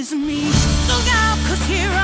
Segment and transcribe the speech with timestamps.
[0.00, 0.46] is me.
[0.88, 1.99] Look out, cause here I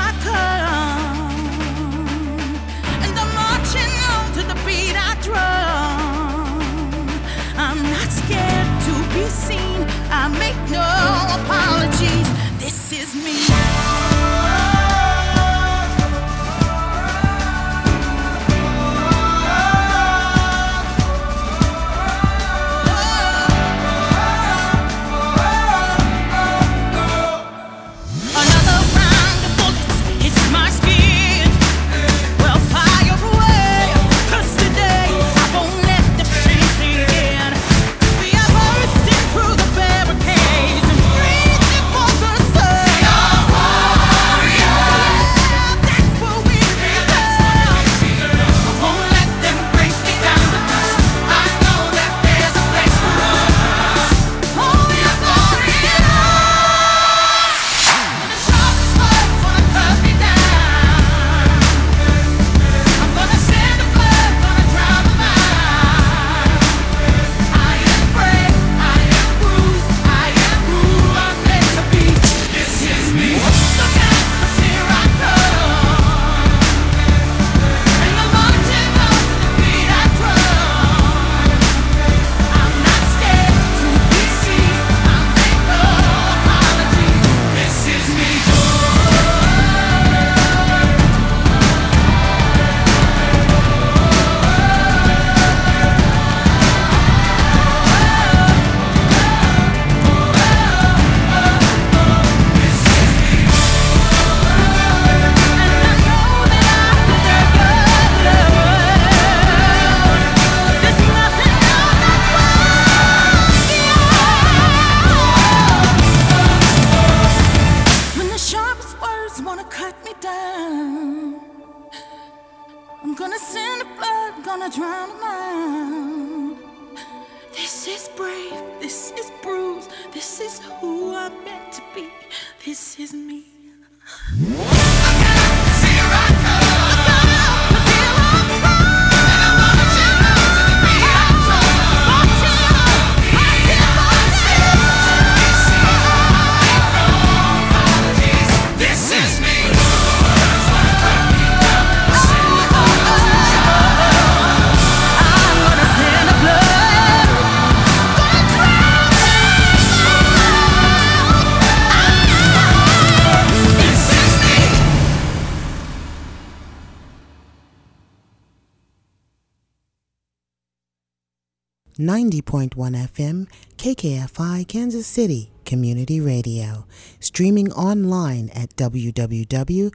[172.29, 176.85] 90.1 FM, KKFI, Kansas City Community Radio.
[177.19, 179.93] Streaming online at www.kkfi.org.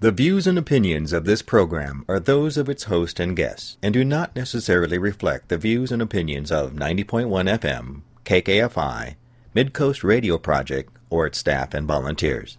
[0.00, 3.92] The views and opinions of this program are those of its host and guests and
[3.92, 9.16] do not necessarily reflect the views and opinions of 90.1 FM, KKFI,
[9.56, 12.56] Midcoast Radio Project, or its staff and volunteers.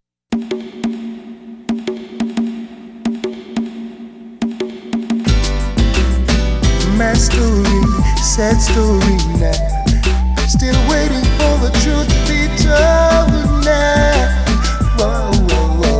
[6.99, 7.63] my story,
[8.21, 9.55] sad story now.
[10.47, 14.27] Still waiting for the truth to be told now.
[14.97, 15.98] Whoa, whoa, whoa.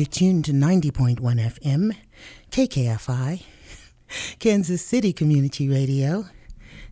[0.00, 1.94] You're tuned to 90.1 FM,
[2.50, 3.42] KKFI,
[4.38, 6.24] Kansas City Community Radio.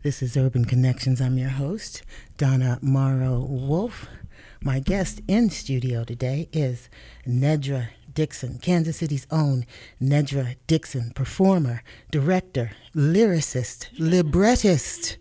[0.03, 1.19] This is Urban Connections.
[1.19, 2.03] I'm your host,
[2.37, 4.09] Donna Morrow Wolf.
[4.61, 6.91] My guest in studio today is
[7.27, 9.65] Nedra Dixon, Kansas City's own
[10.03, 15.17] Nedra Dixon, performer, director, lyricist, librettist,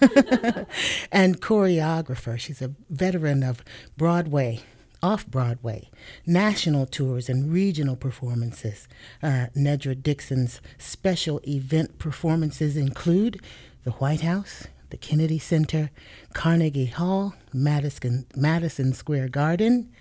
[1.10, 2.38] and choreographer.
[2.38, 3.64] She's a veteran of
[3.96, 4.60] Broadway,
[5.02, 5.90] off Broadway,
[6.26, 8.86] national tours, and regional performances.
[9.22, 13.40] Uh, Nedra Dixon's special event performances include
[13.84, 15.90] the White House, the Kennedy Center,
[16.32, 19.92] Carnegie Hall, Madison, Madison Square Garden,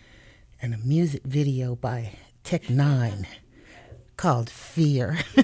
[0.62, 2.13] and a music video by
[2.44, 3.25] Tech N9ne
[4.22, 5.18] called Fear.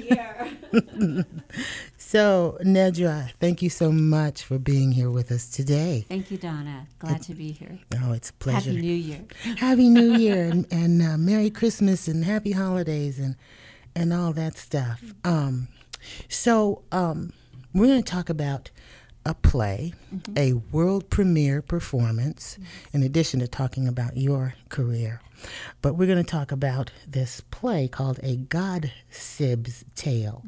[1.98, 6.06] so, Nedra, thank you so much for being here with us today.
[6.08, 6.86] Thank you, Donna.
[7.00, 7.80] Glad to be here.
[8.04, 8.70] Oh, it's a pleasure.
[8.70, 9.26] Happy New Year.
[9.58, 13.36] Happy New Year and, and uh, Merry Christmas and Happy Holidays and
[13.96, 15.02] and all that stuff.
[15.24, 15.70] Um,
[16.30, 17.34] so um,
[17.74, 18.70] we're going to talk about
[19.28, 19.94] a play,
[20.38, 22.58] a world premiere performance,
[22.94, 25.22] in addition to talking about your career.
[25.82, 30.44] But we're going to talk about this play called A God Sib's Tale,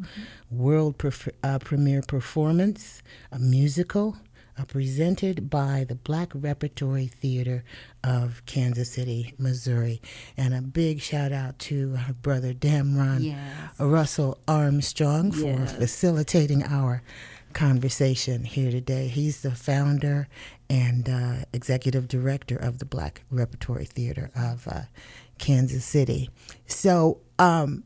[0.50, 4.18] world pref- uh, premiere performance, a musical
[4.58, 7.64] uh, presented by the Black Repertory Theater
[8.04, 10.02] of Kansas City, Missouri.
[10.38, 13.80] And a big shout out to our brother Damron Yes.
[13.80, 15.74] Russell Armstrong for Yes.
[15.74, 17.04] facilitating our
[17.54, 19.08] conversation here today.
[19.08, 20.28] He's the founder
[20.70, 24.82] and uh, executive director of the Black Repertory Theater of uh,
[25.38, 26.30] Kansas City.
[26.68, 27.84] So, um,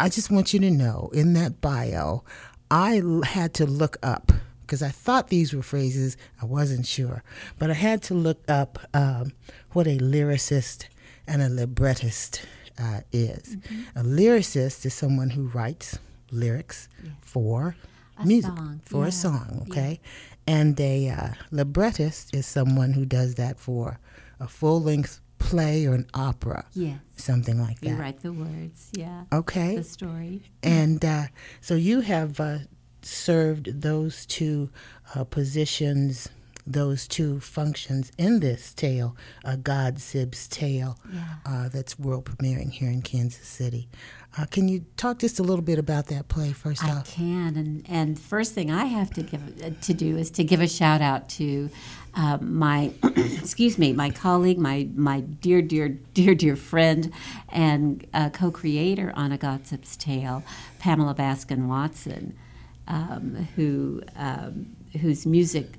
[0.00, 2.22] I just want you to know in that bio,
[2.70, 4.30] I l- had to look up
[4.60, 7.24] because I thought these were phrases, I wasn't sure,
[7.58, 9.32] but I had to look up um,
[9.72, 10.86] what a lyricist
[11.26, 12.42] and a librettist
[12.78, 13.56] uh, is.
[13.96, 15.98] A lyricist is someone who writes
[16.30, 16.88] lyrics
[17.22, 17.76] for
[18.18, 19.72] A music, song, for yeah, a song, yeah.
[19.72, 20.00] okay?
[20.46, 23.98] And a uh, librettist is someone who does that for
[24.40, 26.98] a full length play or an opera, Yes.
[27.16, 27.88] something like that.
[27.90, 28.88] You write the words.
[28.92, 29.24] Yeah.
[29.32, 29.76] Okay.
[29.76, 30.42] The story.
[30.62, 31.24] And uh,
[31.60, 32.58] so you have uh,
[33.02, 34.70] served those two
[35.14, 36.28] uh, positions,
[36.66, 41.24] those two functions in this tale, a God Sib's tale, Yeah.
[41.46, 43.88] uh, that's world premiering here in Kansas City.
[44.38, 47.12] Uh, can you talk just a little bit about that play first I off?
[47.12, 50.60] can, and and first thing I have to give uh, to do is to give
[50.60, 51.70] a shout out to
[52.14, 57.12] uh, my excuse me, my colleague, my my dear dear dear dear friend,
[57.48, 60.44] and uh, co-creator on A God Sib's Tale,
[60.78, 62.38] Pamela Baskin Watson,
[62.86, 65.78] um, who um, whose music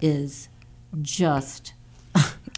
[0.00, 0.48] is
[1.02, 1.72] just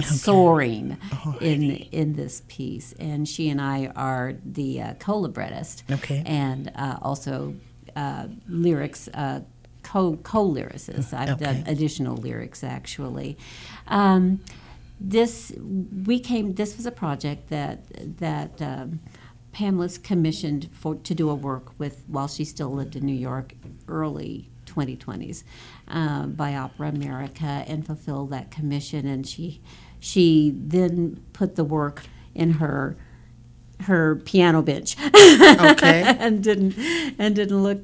[0.03, 0.97] soaring
[1.41, 2.93] in in this piece.
[2.99, 6.23] And she and I are the uh, co-librettist, Okay.
[6.27, 7.55] and uh, also
[7.97, 9.09] uh, lyrics.
[9.09, 9.41] Uh,
[9.83, 11.15] Co co lyricists.
[11.15, 13.39] I've done additional lyrics actually.
[13.89, 14.41] Um,
[15.01, 15.53] this
[16.07, 16.53] we came.
[16.55, 17.79] This was a project that
[18.19, 19.01] that um,
[19.53, 23.55] Pamela's commissioned for to do a work with while she still lived in New York,
[23.89, 25.45] early 2020s,
[25.89, 29.07] uh, by Opera America, and fulfilled that commission.
[29.07, 29.63] And she
[30.01, 32.03] she then put the work
[32.35, 32.97] in her
[33.83, 34.97] her piano bench.
[35.01, 36.03] Okay.
[36.19, 36.77] and didn't
[37.19, 37.81] and didn't look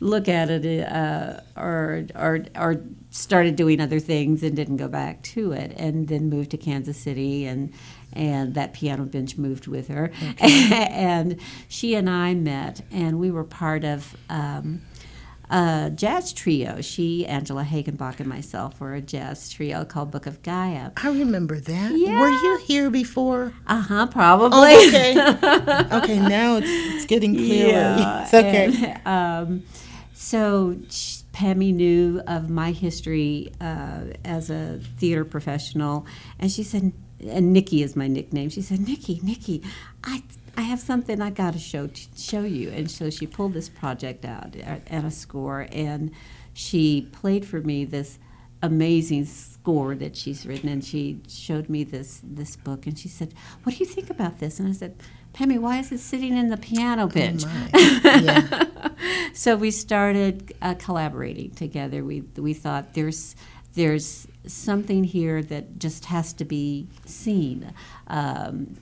[0.00, 5.22] look at it uh, or or or started doing other things and didn't go back
[5.22, 7.72] to it and then moved to Kansas City and
[8.12, 10.10] and that piano bench moved with her.
[10.40, 14.82] And she and I met and we were part of um,
[15.50, 16.80] a jazz trio.
[16.80, 20.90] She, Angela Hagenbach, and myself were a jazz trio called Book of Gaia.
[20.96, 21.92] I remember that.
[21.98, 22.20] Yeah.
[22.20, 23.52] Were you here before?
[23.66, 24.06] Uh huh.
[24.06, 24.58] Probably.
[24.58, 25.12] Oh, okay.
[25.98, 27.70] okay, now it's it's getting clearer.
[27.70, 28.98] Yeah, It's okay.
[29.04, 29.62] and, um,
[30.14, 30.76] so
[31.32, 36.06] Pammy knew of my history uh, as a theater professional,
[36.38, 36.92] and she said,
[37.26, 38.48] and Nikki is my nickname.
[38.50, 39.62] She said, Nikki, Nikki,
[40.04, 40.22] I.
[40.56, 44.24] I have something I got to show show you, and so she pulled this project
[44.24, 46.10] out at, at a score, and
[46.52, 48.18] she played for me this
[48.62, 53.34] amazing score that she's written, and she showed me this this book, and she said,
[53.62, 54.96] "What do you think about this?" And I said,
[55.34, 57.70] "Pammy, why is it sitting in the piano bench?" My.
[58.22, 58.66] Yeah.
[59.32, 62.04] so we started uh, collaborating together.
[62.04, 63.36] We we thought there's
[63.74, 67.72] there's something here that just has to be seen
[68.06, 68.76] um,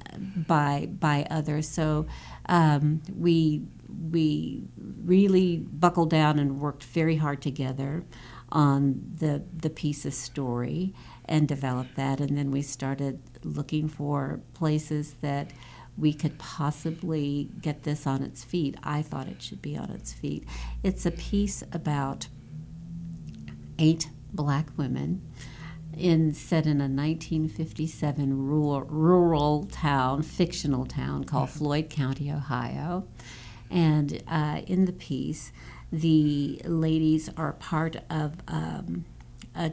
[0.46, 1.68] by by others.
[1.68, 2.06] So
[2.46, 3.62] um, we
[4.10, 4.62] we
[5.04, 8.04] really buckled down and worked very hard together
[8.50, 12.20] on the the piece's story and developed that.
[12.20, 15.50] And then we started looking for places that
[15.96, 18.76] we could possibly get this on its feet.
[18.84, 20.44] I thought it should be on its feet.
[20.84, 22.28] It's a piece about
[23.80, 25.20] eight black women
[25.96, 33.04] in set in a 1957 rural, rural town, fictional town called Floyd County, Ohio.
[33.68, 35.50] And uh, in the piece,
[35.90, 39.04] the ladies are part of um,
[39.56, 39.72] a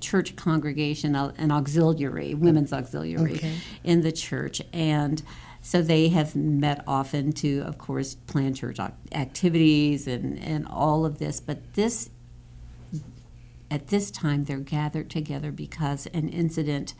[0.00, 3.54] church congregation, uh, an auxiliary, women's auxiliary Okay.
[3.84, 4.60] in the church.
[4.74, 5.22] And
[5.62, 8.78] so they have met often to, of course, plan church
[9.12, 11.40] activities and, and all of this.
[11.40, 12.10] But this,
[13.70, 16.94] at this time, they're gathered together because an incident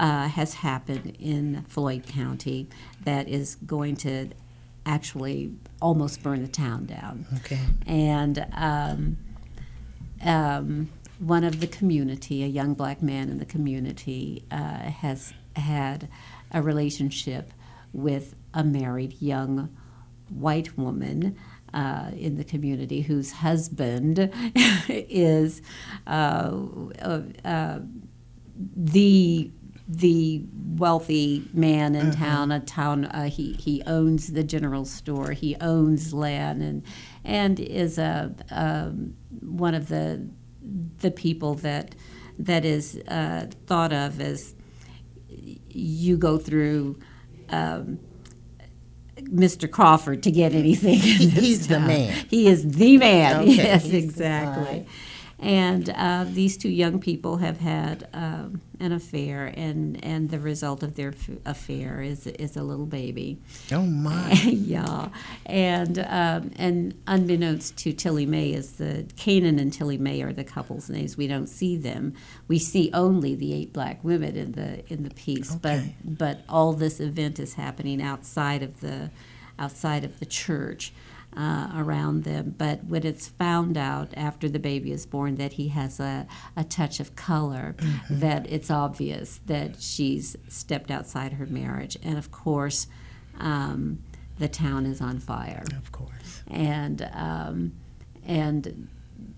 [0.00, 2.68] uh, has happened in Floyd County
[3.04, 4.30] that is going to
[4.84, 7.60] actually almost burn the town down Okay.
[7.86, 9.16] and um,
[10.24, 14.56] um, one of the community, a young black man in the community, uh,
[14.90, 16.08] has had
[16.50, 17.52] a relationship
[17.92, 19.68] with a married young
[20.30, 21.36] white woman.
[21.74, 24.30] Uh, in the community, whose husband
[24.88, 25.62] is
[26.06, 26.52] uh,
[27.00, 27.78] uh, uh,
[28.76, 29.50] the
[29.88, 30.44] the
[30.76, 32.52] wealthy man in town.
[32.52, 35.32] A town uh, he he owns the general store.
[35.32, 36.82] He owns land and
[37.24, 40.28] and is a um, one of the
[40.98, 41.94] the people that
[42.38, 44.54] that is uh, thought of as
[45.28, 46.98] you go through.
[47.50, 47.98] Um,
[49.30, 49.70] Mr.
[49.70, 50.94] Crawford to get anything.
[50.94, 52.26] in this he's the man.
[52.28, 53.42] He is the man.
[53.42, 54.86] Okay, yes, exactly.
[55.42, 60.84] And uh, these two young people have had um, an affair, and, and the result
[60.84, 63.38] of their f- affair is is a little baby.
[63.72, 64.30] Oh my.
[64.44, 65.08] yeah,
[65.46, 70.44] and um, and unbeknownst to Tilly May is the Canaan and Tilly May are the
[70.44, 71.16] couple's names.
[71.16, 72.14] We don't see them.
[72.46, 75.56] We see only the eight black women in the in the piece.
[75.56, 75.96] Okay.
[76.04, 79.10] But but all this event is happening outside of the
[79.58, 80.92] outside of the church.
[81.34, 85.68] Uh, around them, but when it's found out after the baby is born that he
[85.68, 87.74] has a, a touch of color,
[88.10, 91.96] that it's obvious that she's stepped outside her marriage.
[92.02, 92.86] And of course,
[93.38, 94.02] um,
[94.38, 95.64] the town is on fire.
[95.74, 96.42] Of course.
[96.48, 97.72] And um,
[98.26, 98.88] and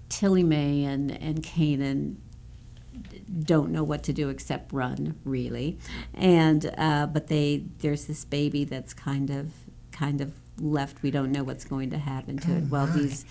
[0.08, 2.20] Tilly May and, and Canaan
[3.44, 5.78] don't know what to do except run, really.
[6.12, 9.52] And uh, but they there's this baby that's kind of
[9.92, 11.02] kind of left.
[11.02, 12.64] We don't know what's going to happen to it.
[12.70, 13.24] Well, these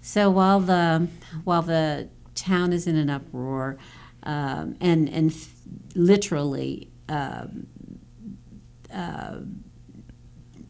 [0.00, 1.08] so while the
[1.44, 3.78] while the town is in an uproar,
[4.22, 5.52] um, and and f-
[5.94, 6.90] literally.
[7.08, 7.66] Um,
[8.92, 9.40] uh,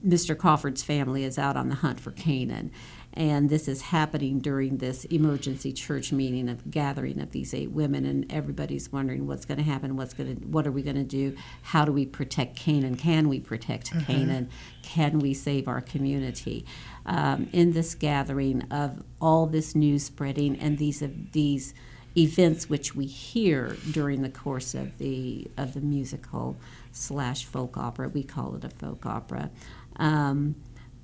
[0.06, 0.36] Mr.
[0.36, 2.70] Crawford's family is out on the hunt for Canaan,
[3.18, 8.06] and this is happening during this emergency church meeting of gathering of these eight women
[8.06, 11.02] and everybody's wondering what's going to happen what's going to what are we going to
[11.02, 11.36] do?
[11.62, 12.96] How do we protect canaan?
[12.96, 14.48] Can we protect canaan?
[14.82, 16.64] Can we save our community?
[17.06, 21.74] Um, in this gathering of all this news spreading and these these
[22.16, 26.56] events which we hear during the course of the of the musical
[26.92, 29.50] slash folk opera we call it a folk opera
[29.96, 30.54] um,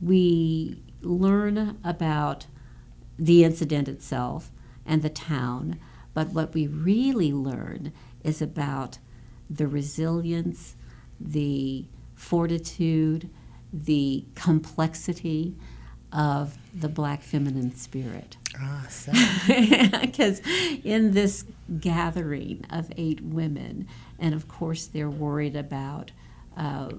[0.05, 2.47] we learn about
[3.19, 4.51] the incident itself
[4.85, 5.79] and the town,
[6.13, 7.93] but what we really learn
[8.23, 8.99] is about
[9.49, 10.77] the resilience,
[11.19, 13.31] the fortitude,
[13.73, 15.57] the complexity
[16.13, 18.37] of the black feminine spirit.
[18.57, 19.17] Awesome.
[20.01, 20.41] Because
[20.85, 21.45] in this
[21.81, 23.89] gathering of eight women,
[24.21, 26.13] and of course they're worried about
[26.57, 26.91] uh,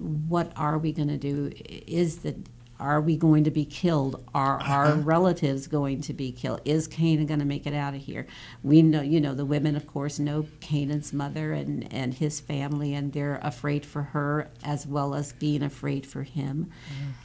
[0.00, 1.52] what are we going to do?
[1.86, 2.36] Is the
[2.80, 4.24] are we going to be killed?
[4.34, 6.62] Are our relatives going to be killed?
[6.64, 8.26] Is Canaan going to make it out of here?
[8.62, 12.94] We know, you know, the women, of course, know Canaan's mother and, and his family,
[12.94, 16.70] and they're afraid for her as well as being afraid for him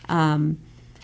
[0.09, 0.59] um,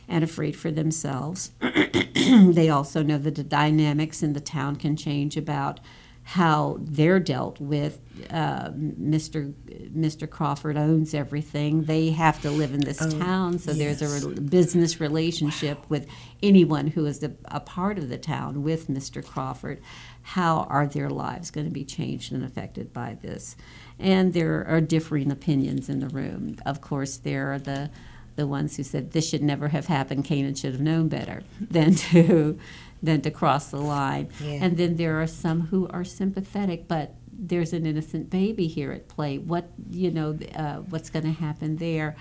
[0.10, 1.52] and afraid for themselves.
[1.62, 5.80] they also know that the dynamics in the town can change about
[6.24, 8.00] how they're dealt with.
[8.30, 9.54] Uh, Mr.
[9.92, 10.30] Mr.
[10.30, 11.84] Crawford owns everything.
[11.84, 16.08] They have to live in this town, so there's a re- business relationship with
[16.44, 19.26] anyone who is a, a part of the town with Mr.
[19.26, 19.82] Crawford.
[20.22, 23.56] How are their lives going to be changed and affected by this?
[23.98, 26.58] And there are differing opinions in the room.
[26.66, 27.90] Of course, there are the
[28.36, 30.24] the ones who said this should never have happened.
[30.26, 32.58] Canaan should have known better than to
[33.02, 34.30] than to cross the line.
[34.40, 34.60] Yeah.
[34.62, 39.08] And then there are some who are sympathetic, but there's an innocent baby here at
[39.08, 39.38] play.
[39.38, 42.16] What you know, uh, what's going to happen there?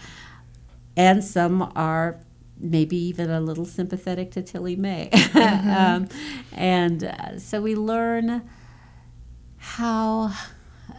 [0.96, 2.20] And some are
[2.58, 5.10] maybe even a little sympathetic to Tilly May.
[5.34, 6.08] um,
[6.52, 8.48] and uh, so we learn
[9.56, 10.32] how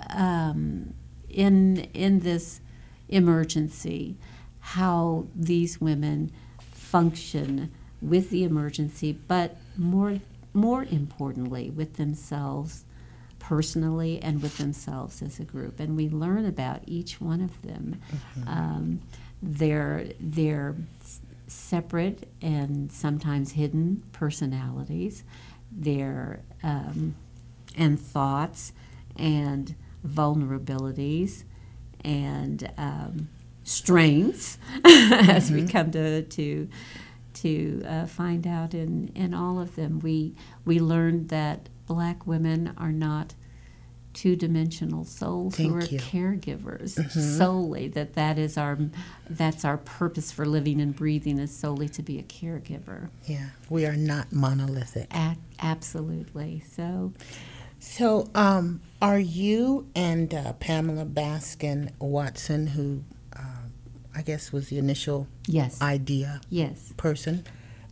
[0.09, 0.93] um,
[1.29, 2.61] in in this
[3.09, 4.17] emergency
[4.59, 6.31] how these women
[6.71, 10.19] function with the emergency, but more
[10.53, 12.83] more importantly with themselves
[13.39, 15.79] personally and with themselves as a group.
[15.79, 17.99] And we learn about each one of them.
[18.47, 19.01] Um,
[19.41, 20.75] their their
[21.47, 25.23] separate and sometimes hidden personalities,
[25.71, 27.15] their um,
[27.75, 28.73] and thoughts
[29.17, 29.75] and
[30.07, 31.43] vulnerabilities
[32.03, 33.29] and um,
[33.63, 36.67] strengths as we come to to
[37.35, 39.99] to uh, find out in in all of them.
[39.99, 43.35] We we learned that black women are not
[44.13, 45.97] two-dimensional souls who are you.
[45.97, 48.77] caregivers solely that that is our
[49.29, 53.85] that's our purpose for living and breathing is solely to be a caregiver Yeah, we
[53.85, 55.07] are not monolithic.
[55.15, 57.13] a- absolutely so
[57.79, 63.03] So, um, are you and uh, Pamela Baskin Watson, who
[64.15, 67.45] I guess was the initial yes idea yes person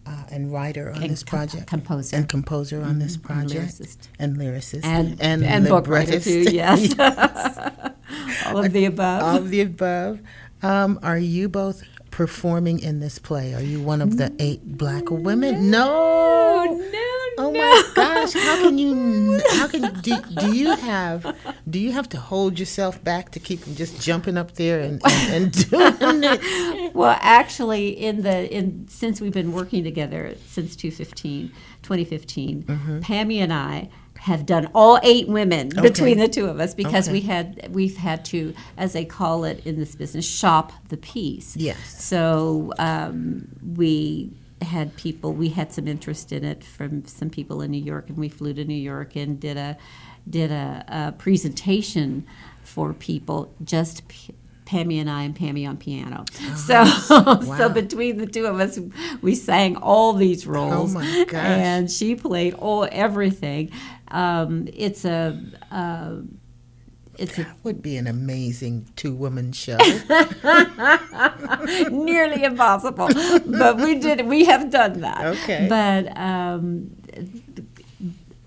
[0.05, 2.15] uh, and writer on And this com- project, composer.
[2.15, 4.08] and composer on this and project, lyricist.
[4.17, 6.27] and lyricist, and and, book writer librettist.
[6.27, 6.93] too yes
[8.47, 10.19] all of the above all of the above.
[10.62, 13.53] Um, are you both performing in this play?
[13.53, 15.71] Are you one of the eight black women?
[15.71, 16.65] No.
[16.65, 17.09] no
[17.41, 18.34] Oh my gosh!
[18.34, 19.39] How can you?
[19.52, 20.17] How can do?
[20.39, 21.36] Do you have?
[21.69, 25.02] Do you have to hold yourself back to keep from just jumping up there and,
[25.06, 26.93] and, and doing it?
[26.93, 31.49] well actually in the in since we've been working together since 2015
[31.84, 32.99] 2015 Mm-hmm.
[32.99, 37.13] pammy and i have done all eight women between the two of us because Okay.
[37.13, 41.56] we had we've had to as they call it in this business shop the piece
[41.56, 42.04] Yes.
[42.04, 47.72] so um, we had people we had some interest in it from some people in
[47.72, 49.78] new york and we flew to new york and did a
[50.30, 52.26] did a, a presentation
[52.63, 56.26] for people just P- Pammy and I and Pammy on piano.
[56.56, 56.86] so
[57.58, 58.80] so between the two of us
[59.22, 60.91] we sang all these roles.
[60.91, 61.34] Oh my gosh.
[61.34, 63.72] And she played all everything.
[64.10, 65.41] Um, it's a
[65.72, 66.17] uh,
[67.19, 69.77] it's a Would be an amazing two-woman show.
[71.91, 73.10] nearly impossible,
[73.45, 74.25] but we did.
[74.25, 75.25] We have done that.
[75.25, 75.67] Okay.
[75.69, 76.91] But um,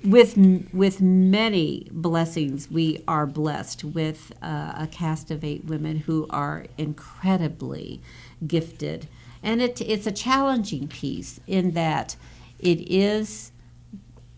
[0.04, 0.36] with
[0.72, 6.66] with many blessings, we are blessed with uh, a cast of eight women who are
[6.78, 8.00] incredibly
[8.46, 9.06] gifted,
[9.42, 12.16] and it it's a challenging piece in that
[12.58, 13.52] it is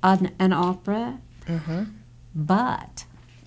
[0.03, 1.20] an, an opera,
[2.35, 3.05] but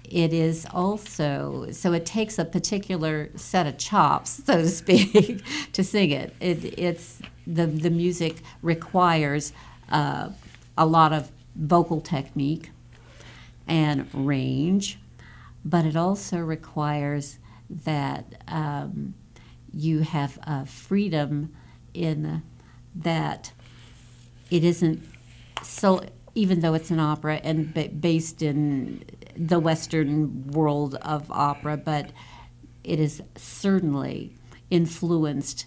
[0.08, 5.44] it is also so it takes a particular set of chops, so to speak,
[5.74, 6.36] to sing it.
[6.40, 9.54] it it's the the music requires
[9.90, 10.30] uh,
[10.78, 12.72] a lot of vocal technique
[13.68, 15.00] and range,
[15.66, 17.40] but it also requires
[17.70, 19.14] that um,
[19.74, 21.54] you have uh, freedom
[21.94, 22.42] in
[22.96, 23.52] that
[24.50, 25.04] it isn't
[25.64, 26.02] so
[26.38, 29.04] even though it's an opera and ba- based in
[29.36, 32.12] the western world of opera but
[32.84, 34.34] it is certainly
[34.70, 35.66] influenced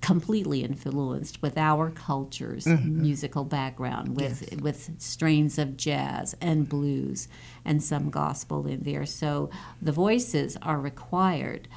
[0.00, 7.26] completely influenced with our culture's musical background with with strains of jazz and blues
[7.64, 9.06] and some gospel in there.
[9.06, 9.48] So
[9.80, 11.68] the voices are required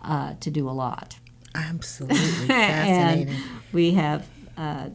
[0.00, 1.18] uh, to do a lot.
[1.56, 2.16] Absolutely.
[2.46, 3.34] Fascinating.
[3.34, 4.90] and we have uh,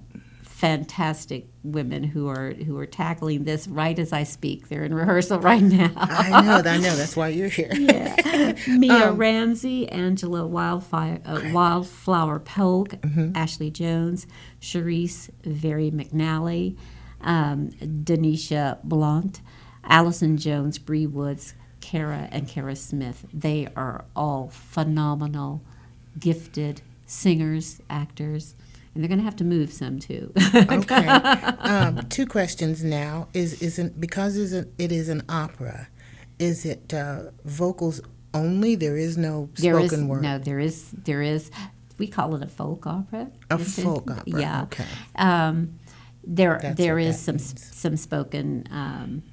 [0.58, 4.70] fantastic women who are who are tackling this right as I speak.
[4.70, 5.92] They're in rehearsal right now.
[5.96, 6.96] I know, I know.
[6.96, 7.70] That's why you're here.
[8.68, 12.96] Mia Ramsey, Angela Wildfire, uh, Wildflower Polk,
[13.36, 14.26] Ashley Jones,
[14.60, 16.76] Charisse Very McNally,
[17.22, 19.42] um, Denisha Blunt,
[19.84, 23.28] Allison Jones, Bree Woods, Kara, and Kara Smith.
[23.32, 25.62] They are all phenomenal,
[26.20, 28.56] gifted singers, actors,
[28.98, 30.34] and they're going to have to move some too.
[30.56, 31.06] Okay.
[31.60, 33.28] Um, two questions now.
[33.34, 35.88] Is isn't because is it, is an opera?
[36.40, 38.02] Is it uh, vocals
[38.34, 38.74] only?
[38.76, 40.22] There is no There spoken is word.
[40.24, 41.52] no, there is there is.
[42.00, 43.30] We call it a folk opera.
[43.52, 43.60] A it?
[43.60, 44.64] folk opera, Yeah.
[44.64, 44.86] okay.
[45.16, 45.78] Um,
[46.24, 47.76] there That's there is some means.
[47.76, 49.24] some spoken um,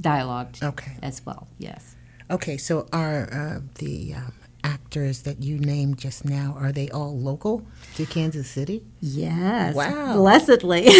[0.00, 0.56] dialogue.
[0.62, 0.92] Okay.
[1.02, 1.48] As well.
[1.58, 1.96] Yes.
[2.30, 4.32] Okay, so are uh, the um,
[4.64, 8.82] actors that you named just now are they all local to Kansas City?
[9.00, 9.74] Yes.
[9.74, 10.16] Wow.
[10.16, 10.88] Blessedly.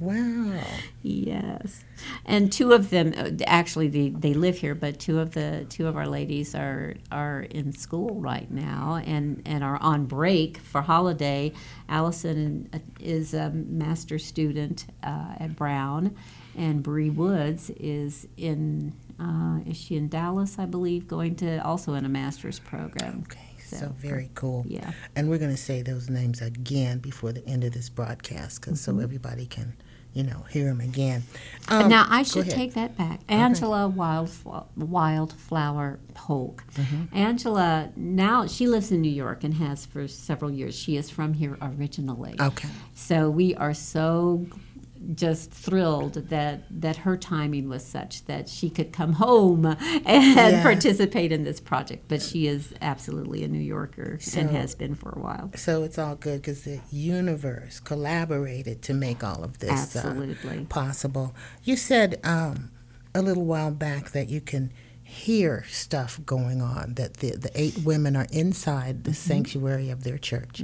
[0.00, 0.60] Wow.
[1.04, 1.84] Yes,
[2.26, 5.86] and two of them uh, actually they, they live here, but two of the two
[5.86, 10.82] of our ladies are are in school right now and and are on break for
[10.82, 11.52] holiday.
[11.88, 16.16] Allison uh, is a master student uh, at Brown,
[16.56, 21.94] and Bree Woods is in uh, is she in Dallas, I believe, going to also
[21.94, 23.24] in a master's program.
[23.26, 24.64] Okay, so, very cool.
[24.66, 24.92] yeah.
[25.14, 28.80] And we're going to say those names again before the end of this broadcast, cause
[28.80, 28.98] Mm-hmm.
[28.98, 29.74] so everybody can,
[30.12, 31.22] you know, hear them again.
[31.68, 33.20] Um, now I should take that back.
[33.28, 36.64] Angela Wildflower, Wildflower Polk.
[36.74, 37.16] Mm-hmm.
[37.16, 40.74] Angela now she lives in New York and has for several years.
[40.76, 42.34] She is from here originally.
[42.40, 42.68] Okay.
[42.94, 44.46] So we are so
[45.14, 49.78] just thrilled that that her timing was such that she could come home and
[50.36, 50.62] Yeah.
[50.62, 52.04] participate in this project.
[52.08, 55.50] But she is absolutely a New Yorker So- and has been for a while.
[55.56, 60.66] So it's all good because the universe collaborated to make all of this uh, Absolutely.
[60.66, 61.34] possible.
[61.64, 62.70] You said um,
[63.14, 67.78] a little while back that you can hear stuff going on, that the, the eight
[67.84, 69.28] women are inside the Mm-hmm.
[69.28, 70.62] sanctuary of their church.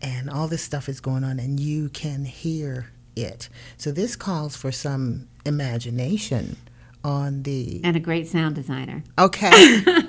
[0.00, 3.48] And all this stuff is going on, and you can hear it.
[3.76, 6.56] So this calls for some imagination
[7.04, 7.80] on the.
[7.84, 9.02] And a great sound designer.
[9.18, 9.82] Okay.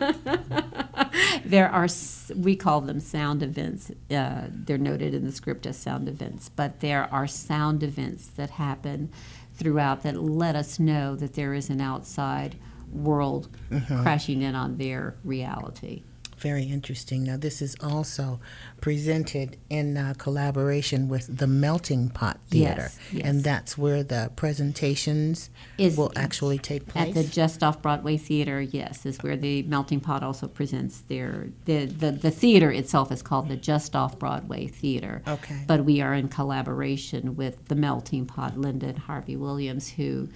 [1.50, 1.88] There are,
[2.36, 3.91] we call them sound events.
[4.12, 8.52] Uh, they're noted in the script as sound events, but there are sound events that
[8.52, 9.12] happen
[9.56, 12.56] throughout that let us know that there is an outside
[12.91, 13.50] world
[14.04, 16.04] crashing in on their reality.
[16.39, 17.25] Very interesting.
[17.25, 18.39] Now, this is also
[18.80, 22.84] presented in uh, collaboration with the Melting Pot Theater.
[22.84, 23.25] Yes, yes.
[23.25, 27.10] And that's where the presentations Is- will actually take place.
[27.10, 31.49] At the Just Off Broadway Theater, yes, is where the Melting Pot also presents their
[31.65, 35.21] the, the the theater itself is called the Just Off Broadway Theater.
[35.28, 35.63] Okay.
[35.67, 40.30] But we are in collaboration with the Melting Pot, Linda and Harvey Williams, who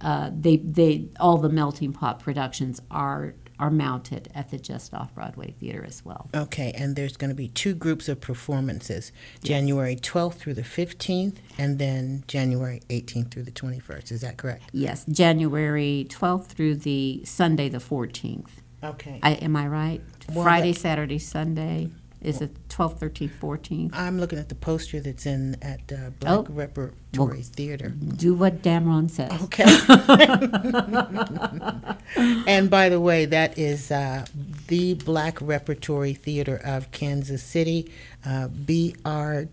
[0.00, 5.14] uh, they they all the Melting Pot productions are are mounted at the Just Off
[5.14, 6.28] Broadway Theater as well.
[6.34, 9.12] okay, and there's going to be two groups of performances
[9.44, 14.10] January 12th through the 15th, and then January 18th through the 21st.
[14.10, 14.64] Is that correct?
[14.72, 18.48] Yes, January 12th through the Sunday the 14th.
[18.82, 19.20] Okay.
[19.22, 20.00] I, am I right?
[20.32, 21.90] Well, Friday, Saturday, Sunday.
[22.22, 23.90] Is it 12th, 13th, 14th?
[23.94, 26.46] I'm looking at the poster that's in at uh, Black Oh.
[26.48, 27.88] Repertory Theater.
[27.88, 29.32] Do what Damron says.
[29.42, 29.64] Okay.
[32.46, 34.24] and by the way, that is uh,
[34.68, 37.90] the Black Repertory Theater of Kansas City,
[38.24, 39.48] uh, brtkc.org,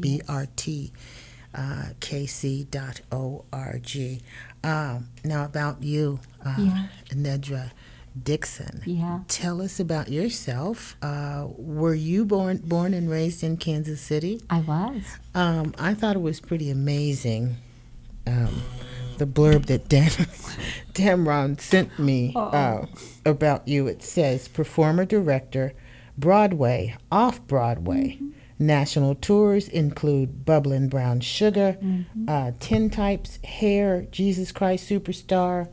[0.00, 0.90] BRT.
[1.52, 2.68] Uh, kc.org.
[4.62, 6.86] Um, now about you, uh, Yeah.
[7.08, 7.72] Nedra
[8.20, 8.82] Dixon.
[8.84, 9.20] Yeah.
[9.28, 10.96] Tell us about yourself.
[11.02, 14.40] Uh, were you born born and raised in Kansas City?
[14.50, 15.18] I was.
[15.34, 17.56] Um, I thought it was pretty amazing
[18.26, 18.62] um,
[19.18, 20.10] the blurb that Dan
[20.92, 22.86] Damron sent me uh,
[23.24, 23.86] about you.
[23.86, 25.72] It says performer director,
[26.16, 28.18] Broadway, off Broadway.
[28.58, 31.78] National tours include Bubbling Brown Sugar,
[32.28, 35.68] uh, Tintypes, Hair, Jesus Christ Superstar,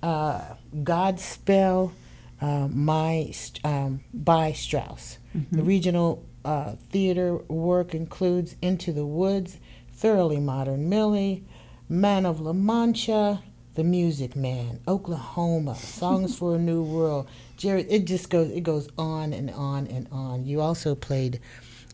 [0.00, 1.92] uh, Godspell,
[2.40, 3.32] uh, My
[3.64, 5.18] um, by Strauss.
[5.52, 9.58] The regional uh, theater work includes Into the Woods,
[9.92, 11.44] Thoroughly Modern Millie,
[11.88, 13.42] Man of La Mancha,
[13.74, 17.28] The Music Man, Oklahoma, Songs for a New World.
[17.56, 20.44] Jerry, it just goes it goes on and on and on.
[20.46, 21.38] You also played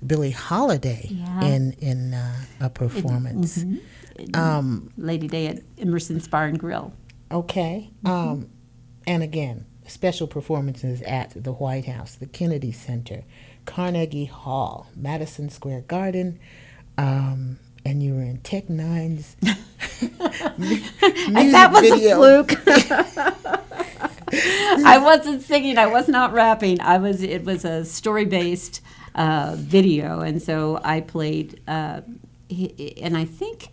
[0.07, 1.45] Billie Holiday Yeah.
[1.45, 3.65] in in uh, a performance.
[4.33, 6.93] Um, Lady Day at Emerson's Bar and Grill.
[7.31, 7.91] Okay.
[8.05, 8.49] Um,
[9.07, 13.23] and again, special performances at the White House, the Kennedy Center,
[13.65, 16.39] Carnegie Hall, Madison Square Garden,
[16.99, 19.37] um, and you were in Tech N9ne's
[20.59, 22.23] music that was video.
[22.23, 23.63] a fluke.
[24.85, 25.79] I wasn't singing.
[25.79, 26.81] I was not rapping.
[26.81, 27.23] I was.
[27.23, 28.81] It was a story-based
[29.15, 31.61] uh, video, and so I played.
[31.69, 32.01] Uh,
[33.01, 33.69] and I think,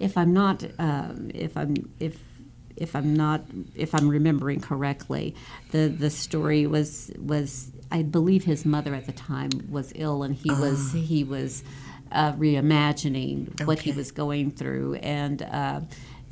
[0.00, 2.20] if I'm not, um, if I'm, if
[2.82, 3.40] if I'm not,
[3.74, 5.34] if I'm remembering correctly,
[5.70, 10.34] the the story was was I believe his mother at the time was ill, and
[10.34, 11.62] he was he was
[12.10, 15.42] uh, reimagining what he was going through, and.
[15.42, 15.80] Uh,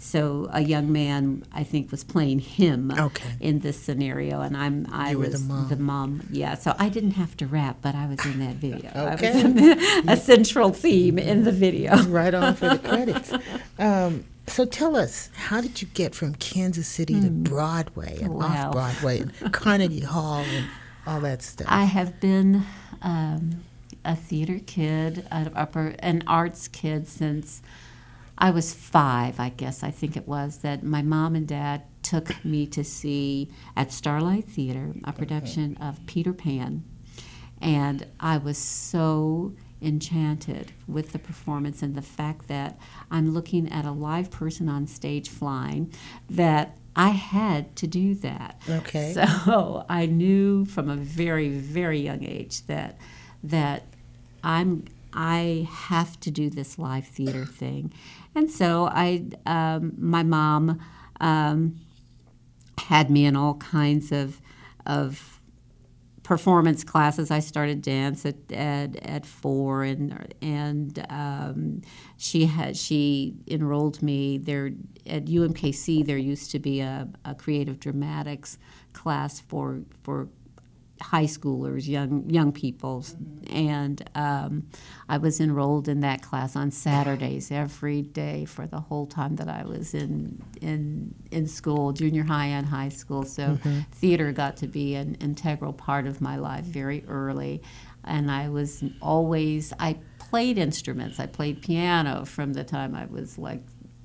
[0.02, 3.32] so a young man, I think, was playing him Okay.
[3.38, 5.82] in this scenario, and I'm I was the mom.
[5.82, 6.26] mom.
[6.30, 8.90] Yeah, so I didn't have to rap, but I was in that video.
[8.94, 10.02] I was Okay.
[10.08, 12.02] a central theme in the video.
[12.04, 13.30] right on for the credits.
[13.78, 18.66] Um, so tell us, how did you get from Kansas City to Broadway and Wow.
[18.66, 20.66] off Broadway and Carnegie Hall and
[21.06, 21.66] all that stuff?
[21.70, 22.64] I have been
[23.02, 23.62] um,
[24.04, 27.62] a theater kid, an upper an arts kid since
[28.38, 29.38] I was five.
[29.38, 33.50] I guess I think it was that my mom and dad took me to see
[33.76, 36.82] at Starlight Theater a production of Peter Pan,
[37.60, 42.78] and I was so enchanted with the performance and the fact that
[43.10, 45.92] I'm looking at a live person on stage flying
[46.28, 48.60] that I had to do that.
[48.68, 49.14] Okay.
[49.44, 52.98] So I knew from a very, very young age that
[53.42, 53.84] that
[54.44, 57.92] I'm I have to do this live theater thing,
[58.34, 60.80] and so I um, my mom
[61.20, 61.80] um,
[62.78, 64.40] had me in all kinds of
[64.86, 65.39] of
[66.30, 67.28] performance classes.
[67.32, 71.82] I started dance at at, at four, and and um,
[72.18, 74.66] she had she enrolled me there
[75.08, 76.06] at UMKC.
[76.06, 78.58] There used to be a, a creative dramatics
[78.92, 80.28] class for for
[81.00, 83.04] high schoolers, young young people,
[83.48, 84.66] and um,
[85.08, 89.48] I was enrolled in that class on Saturdays every day for the whole time that
[89.48, 93.24] I was in in in school, junior high and high school.
[93.24, 93.58] So
[93.92, 97.62] theater got to be an integral part of my life very early,
[98.04, 101.18] and I was always I played instruments.
[101.18, 103.62] I played piano from the time I was like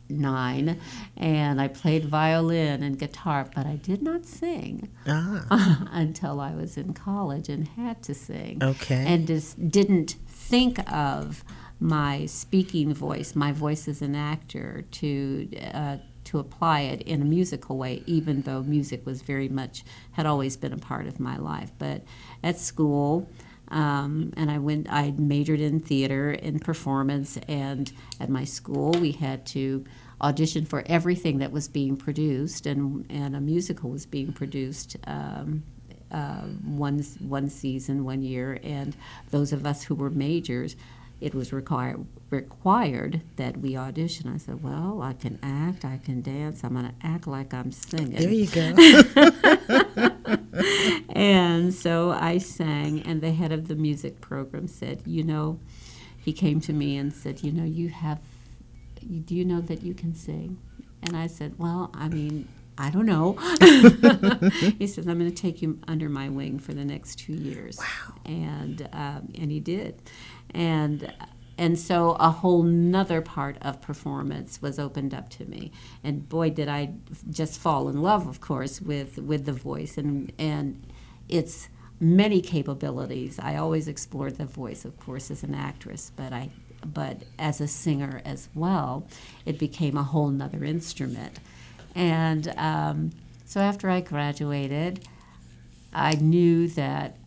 [0.10, 0.80] nine,
[1.18, 6.78] and I played violin and guitar, but I did not sing ah, until I was
[6.78, 8.60] in college and had to sing.
[8.62, 9.04] Okay.
[9.08, 11.44] And just didn't think of
[11.80, 17.26] my speaking voice, my voice as an actor, to uh, to apply it in a
[17.26, 21.38] musical way, even though music was very much had always been a part of my
[21.38, 21.72] life.
[21.78, 22.04] But
[22.44, 23.30] at school.
[23.69, 24.88] Um, and I went.
[24.91, 29.86] I majored in theater and performance, and at my school we had to
[30.21, 35.63] audition for everything that was being produced, and and a musical was being produced um,
[36.12, 38.95] uh, one one season, one year, and
[39.32, 40.75] those of us who were majors,
[41.21, 44.30] it was required required that we audition.
[44.30, 46.63] I said, "Well, I can act, I can dance.
[46.63, 48.73] I'm going to act like I'm singing." there you go.
[51.10, 55.60] and so I sang, and the head of the music program said, "You know,"
[56.17, 58.19] he came to me and said, "You know, you have.
[58.99, 60.58] Do you know that you can sing?"
[61.01, 62.47] And I said, "Well, I mean."
[62.78, 63.34] I don't know.
[64.78, 67.78] he says, I'm going to take you under my wing for the next two years.
[67.78, 68.15] Wow.
[68.25, 70.01] And, um, and he did.
[70.56, 71.13] And,
[71.58, 75.72] and so a whole nother part of performance was opened up to me.
[76.04, 76.94] And boy, did I
[77.30, 79.98] just fall in love, of course, with, with the voice.
[79.98, 80.82] And, and
[81.30, 81.68] its
[82.00, 83.39] many capabilities.
[83.39, 86.50] I always explored the voice, of course, as an actress, but I
[86.94, 89.08] but as a singer as well,
[89.44, 91.39] it became a whole nother instrument.
[91.96, 93.10] And um,
[93.46, 95.08] so after I graduated,
[95.94, 97.18] I knew that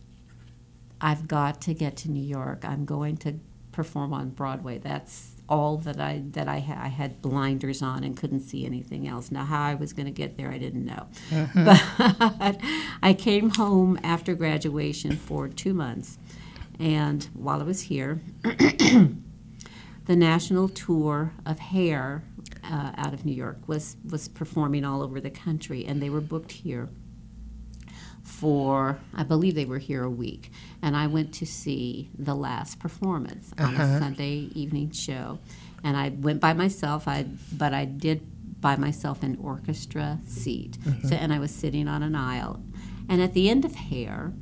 [1.01, 2.65] I've got to get to New York.
[2.65, 3.35] I'm going to
[3.71, 4.77] perform on Broadway.
[4.77, 9.07] That's all that I that I, ha- I had blinders on and couldn't see anything
[9.07, 9.31] else.
[9.31, 11.07] Now how I was going to get there, I didn't know.
[11.55, 12.59] But
[13.01, 16.17] I came home after graduation for two months,
[16.79, 19.15] and while I was here, the
[20.07, 22.23] national tour of hair
[22.63, 26.21] uh, out of New York was was performing all over the country, and they were
[26.21, 26.89] booked here
[28.39, 32.79] for I believe they were here a week, and I went to see the last
[32.79, 33.99] performance on a uh-huh.
[33.99, 35.39] Sunday evening show,
[35.83, 37.07] and I went by myself.
[37.07, 38.21] I but I did
[38.61, 41.07] by myself an orchestra seat, mm-hmm.
[41.07, 42.61] so and I was sitting on an aisle,
[43.09, 44.33] and at the end of Hair.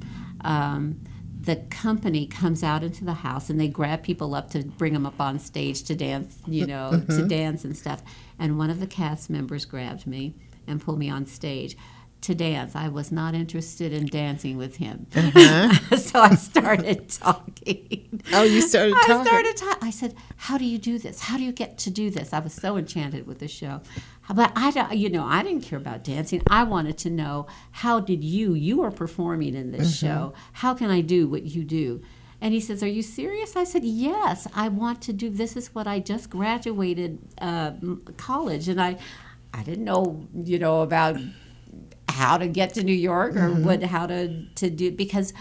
[0.42, 1.02] Um,
[1.40, 5.06] the company comes out into the house and they grab people up to bring them
[5.06, 7.28] up on stage to dance, you uh, know, to mm-hmm.
[7.28, 8.04] dance and stuff.
[8.38, 10.36] And one of the cast members grabbed me
[10.68, 11.78] and pulled me on stage
[12.22, 12.76] to dance.
[12.76, 15.08] I was not interested in dancing with him.
[15.98, 18.22] so I started talking.
[18.34, 19.16] Oh, you started talking.
[19.16, 19.88] I started talking.
[19.88, 21.22] I said, "How do you do this?
[21.22, 23.82] How do you get to do this?" I was so enchanted with the show,
[24.34, 26.42] but I, don't, you know, I didn't care about dancing.
[26.48, 28.54] I wanted to know how did you?
[28.54, 30.34] You are performing in this show.
[30.54, 32.02] How can I do what you do?
[32.42, 35.30] And he says, "Are you serious?" I said, "Yes, I want to do.
[35.30, 37.72] This is what I just graduated uh,
[38.18, 38.98] college, and I,
[39.54, 41.18] I didn't know, you know, about
[42.18, 43.64] how to get to New York or mm-hmm.
[43.64, 45.34] what how to to do because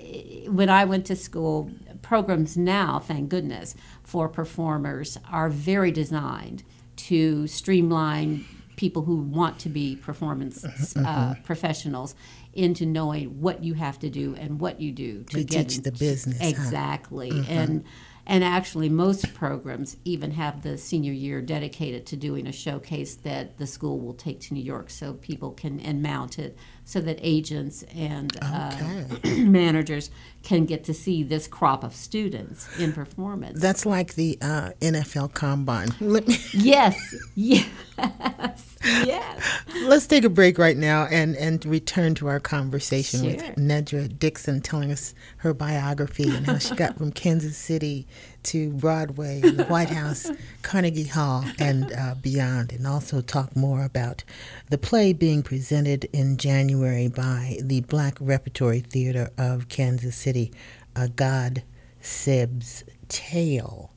[0.00, 1.70] eh, when I went to school,
[2.02, 6.62] programs now, thank goodness, for performers are very designed
[7.08, 8.44] to streamline
[8.76, 11.04] people who want to be performance mm-hmm.
[11.04, 11.42] uh, mm-hmm.
[11.42, 12.14] professionals
[12.58, 15.78] into knowing what you have to do and what you do to To get teach
[15.82, 16.46] the business, huh?
[16.48, 17.84] exactly and
[18.30, 23.56] and actually most programs even have the senior year dedicated to doing a showcase that
[23.56, 27.18] the school will take to New York so people can and mount it so that
[27.22, 30.10] agents and uh, managers
[30.42, 33.60] can get to see this crop of students in performance.
[33.60, 35.88] That's like the uh, NFL Combine.
[36.00, 39.42] Let me, yes, yes, yes.
[39.84, 43.30] let's take a break right now and, and return to our conversation Sure.
[43.32, 48.06] with Nedra Dixon telling us her biography and how she got from Kansas City
[48.44, 50.30] to Broadway the White House,
[50.62, 54.24] Carnegie Hall, and uh, beyond, and also talk more about
[54.70, 60.52] the play being presented in January by the Black Repertory Theater of Kansas City,
[60.96, 61.62] A God
[62.00, 63.90] Sib's Tale,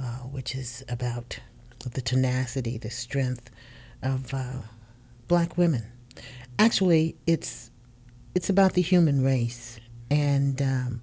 [0.00, 1.38] uh, which is about
[1.92, 3.50] the tenacity, the strength
[4.02, 4.62] of uh,
[5.28, 5.84] black women.
[6.58, 7.70] Actually, it's
[8.34, 9.78] it's about the human race
[10.10, 11.02] and um,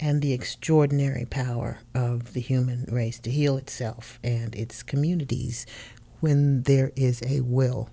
[0.00, 5.64] and the extraordinary power of the human race to heal itself and its communities
[6.20, 7.88] when there is a will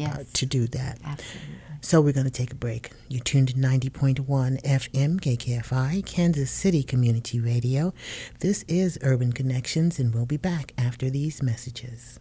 [0.00, 0.98] uh, to do that.
[1.04, 1.54] Absolutely.
[1.80, 2.90] So we're going to take a break.
[3.08, 7.92] You tuned to 90.1 FM KKFI, Kansas City Community Radio.
[8.40, 12.18] This is Urban Connections, and we'll be back after these messages.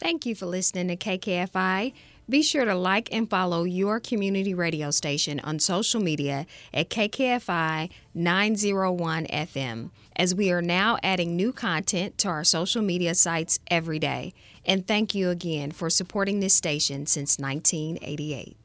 [0.00, 1.92] Thank you for listening to KKFI.
[2.26, 7.90] Be sure to like and follow your community radio station on social media at KKFI
[8.14, 13.98] 901 FM, as we are now adding new content to our social media sites every
[13.98, 14.32] day.
[14.64, 18.56] And thank you again for supporting this station since 1988.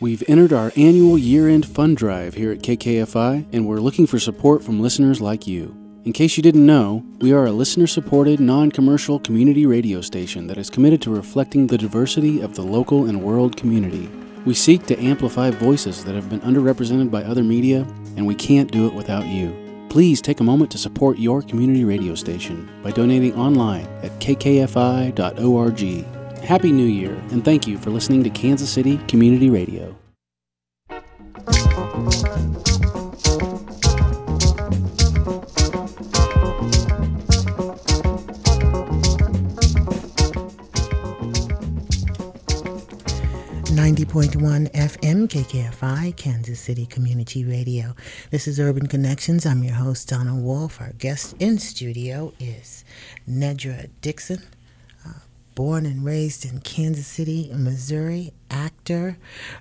[0.00, 4.18] We've entered our annual year end fund drive here at KKFI, and we're looking for
[4.18, 5.81] support from listeners like you.
[6.04, 10.48] In case you didn't know, we are a listener supported, non commercial community radio station
[10.48, 14.10] that is committed to reflecting the diversity of the local and world community.
[14.44, 17.86] We seek to amplify voices that have been underrepresented by other media,
[18.16, 19.56] and we can't do it without you.
[19.90, 25.78] Please take a moment to support your community radio station by donating online at kkfi.org.
[26.38, 29.96] Happy New Year, and thank you for listening to Kansas City Community Radio.
[43.82, 47.96] Ninety point one FM KKFI Kansas City Community Radio.
[48.30, 49.44] This is Urban Connections.
[49.44, 50.80] I'm your host Donna Wolf.
[50.80, 52.84] Our guest in studio is
[53.28, 54.44] Nedra Dixon,
[55.04, 55.14] uh,
[55.56, 59.18] born and raised in Kansas City, Missouri, actor,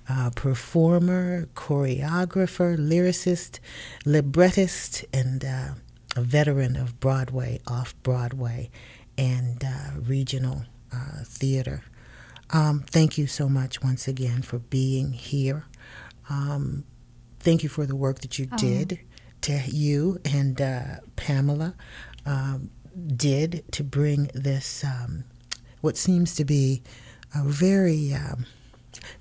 [0.08, 3.58] uh, performer, choreographer, lyricist,
[4.06, 5.70] librettist, and uh,
[6.16, 8.70] a veteran of Broadway, off Broadway,
[9.18, 11.82] and uh, regional uh, theater.
[12.54, 15.66] Um, thank you so much once again for being here.
[16.30, 16.84] Um,
[17.39, 18.99] thank you for the work that you did,
[19.41, 21.76] to you and uh, Pamela
[22.26, 22.70] um,
[23.16, 25.24] did to bring this, um,
[25.82, 26.84] what seems to be
[27.34, 28.45] a very um,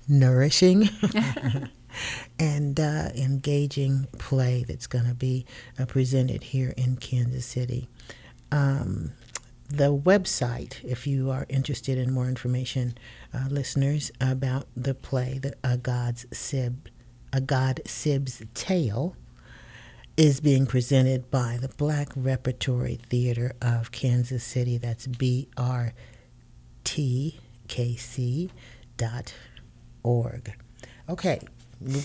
[0.07, 0.89] nourishing
[2.39, 5.45] and uh, engaging play that's going to be
[5.79, 7.87] uh, presented here in Kansas City.
[8.51, 9.13] Um,
[9.69, 12.97] the website, if you are interested in more information,
[13.33, 16.89] uh, listeners, about the play, the A God's Sib,
[17.33, 19.15] A God Sib's Tale,
[20.17, 24.77] is being presented by the Black Repertory Theater of Kansas City.
[24.77, 25.93] That's B R
[26.83, 28.51] T K C
[28.97, 29.33] dot
[30.03, 30.53] org.
[31.07, 31.39] Okay,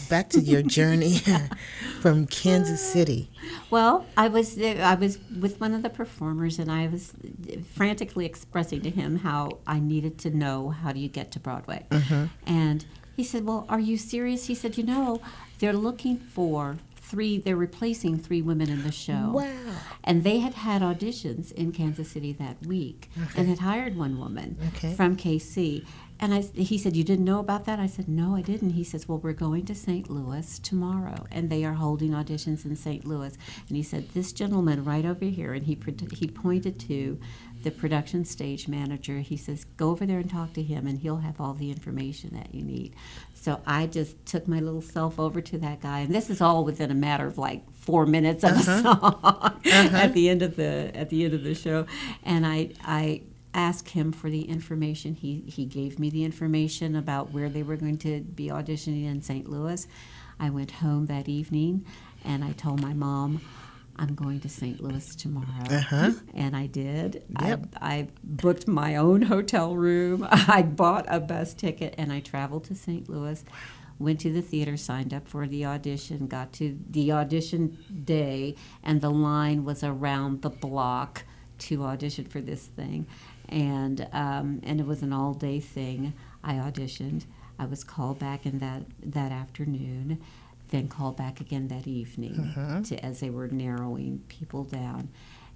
[0.08, 1.18] back to your journey
[2.00, 3.30] from Kansas City.
[3.70, 7.12] Well, I was I was with one of the performers, and I was
[7.74, 11.86] frantically expressing to him how I needed to know how do you get to Broadway,
[11.90, 12.26] mm-hmm.
[12.46, 12.84] and
[13.16, 15.20] he said, "Well, are you serious?" He said, "You know,
[15.58, 17.38] they're looking for three.
[17.38, 19.30] They're replacing three women in the show.
[19.32, 19.46] Wow.
[20.02, 24.56] And they had had auditions in Kansas City that week, and had hired one woman
[24.76, 24.94] Okay.
[24.94, 25.84] from KC."
[26.18, 27.78] And I, he said, You didn't know about that?
[27.78, 28.70] I said, No, I didn't.
[28.70, 30.08] He says, Well, we're going to St.
[30.10, 33.04] Louis tomorrow, and they are holding auditions in St.
[33.04, 33.36] Louis.
[33.68, 35.78] And he said, This gentleman right over here, and he,
[36.12, 37.18] he pointed to
[37.62, 39.18] the production stage manager.
[39.18, 42.30] He says, Go over there and talk to him, and he'll have all the information
[42.34, 42.94] that you need.
[43.34, 46.64] So I just took my little self over to that guy, and this is all
[46.64, 48.82] within a matter of like four minutes of a uh-huh.
[48.82, 50.08] song at uh-huh.
[50.08, 51.86] the end of the at the end of the show,
[52.24, 53.22] and I I
[53.56, 55.14] asked him for the information.
[55.14, 59.22] He he gave me the information about where they were going to be auditioning in
[59.22, 59.48] St.
[59.48, 59.88] Louis.
[60.38, 61.84] I went home that evening,
[62.24, 63.40] and I told my mom.
[63.98, 64.78] I'm going to St.
[64.82, 65.64] Louis tomorrow.
[65.70, 66.10] Uh-huh.
[66.34, 67.24] And I did.
[67.40, 67.76] Yep.
[67.80, 70.28] I, I booked my own hotel room.
[70.30, 73.08] I bought a bus ticket and I traveled to St.
[73.08, 73.42] Louis.
[73.98, 79.00] Went to the theater, signed up for the audition, got to the audition day, and
[79.00, 81.24] the line was around the block
[81.58, 83.06] to audition for this thing.
[83.48, 86.12] And, um, and it was an all day thing.
[86.42, 87.24] I auditioned.
[87.58, 90.20] I was called back in that, that afternoon,
[90.68, 92.52] then called back again that evening
[92.84, 95.08] to, as they were narrowing people down.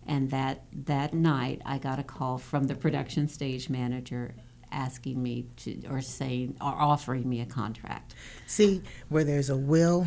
[0.06, 4.34] And that, that night, I got a call from the production stage manager
[4.72, 8.14] asking me to, or saying, or offering me a contract.
[8.46, 10.06] See, where there's a will,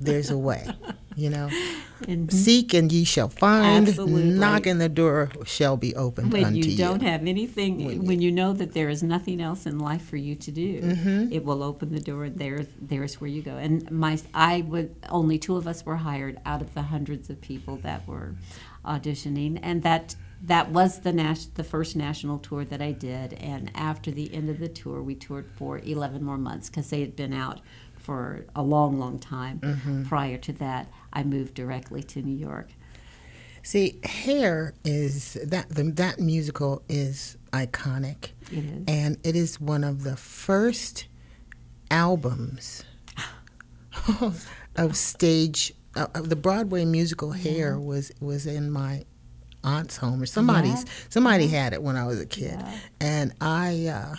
[0.00, 0.66] there's a way.
[1.16, 1.50] You know,
[2.08, 3.86] And seek and ye shall find.
[3.88, 4.30] Absolutely.
[4.30, 8.32] Knock and the door shall be opened when unto you don't have anything, when you,
[8.32, 11.32] know that there is nothing else in life for you to do, Mm-hmm.
[11.32, 12.24] it will open the door.
[12.24, 13.56] And there's there's where you go.
[13.56, 17.40] And my I would only two of us were hired out of the hundreds of
[17.42, 18.34] people that were
[18.84, 23.34] auditioning, and that that was the nas- the first national tour that I did.
[23.34, 27.00] And after the end of the tour, we toured for 11 more months because they
[27.00, 27.60] had been out
[27.96, 29.60] for a long, long time.
[29.60, 30.04] Mm-hmm.
[30.04, 32.70] Prior to that, I moved directly to New York.
[33.62, 38.84] See, Hair is that the, that musical is iconic, It is.
[38.88, 41.06] and it is one of the first
[41.90, 42.84] albums
[44.76, 47.32] of stage uh, of the Broadway musical.
[47.32, 49.04] Hair was was in my
[49.64, 52.58] aunt's home or somebody's somebody had it when I was a kid,
[53.00, 53.86] and I.
[53.86, 54.16] Uh,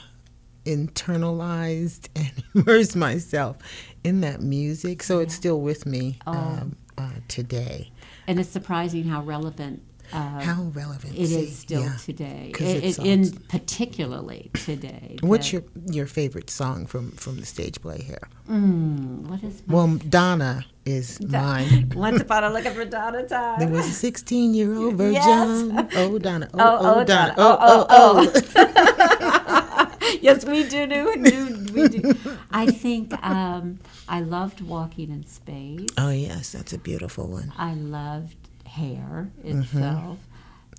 [0.63, 3.57] internalized and immersed myself
[4.03, 6.31] in that music so it's still with me Oh.
[6.33, 7.91] um, uh, today
[8.27, 9.81] And it's surprising how relevant
[10.13, 11.95] uh, how relevant it is still yeah.
[11.95, 12.51] today.
[12.59, 15.17] It- it- in particularly today.
[15.21, 18.27] What's your your favorite song from from the stage play Hair?
[18.49, 21.91] mm, what is Well, Donna is mine.
[21.95, 23.59] Once upon a looking for Donna time.
[23.59, 25.13] There was a 16 year old virgin.
[25.13, 25.87] Yes.
[25.95, 26.49] Oh, Donna.
[26.53, 27.05] Oh, Oh, oh, oh, Donna.
[27.05, 27.35] Donna.
[27.37, 30.17] Oh, oh, oh.
[30.21, 32.15] yes, we do, do, do, we do.
[32.51, 35.87] I think um, I loved Walking in Space.
[35.97, 37.51] Oh, yes, that's a beautiful one.
[37.57, 40.17] I loved Hair itself.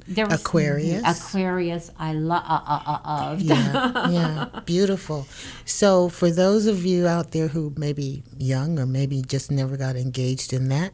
[0.06, 0.46] There was Mm-hmm.
[0.46, 1.02] Aquarius.
[1.26, 1.90] Aquarius.
[1.98, 2.42] I love.
[2.46, 3.42] Uh, uh, uh, loved.
[3.42, 5.26] Yeah, yeah, beautiful.
[5.64, 9.76] So, for those of you out there who may be young or maybe just never
[9.76, 10.92] got engaged in that,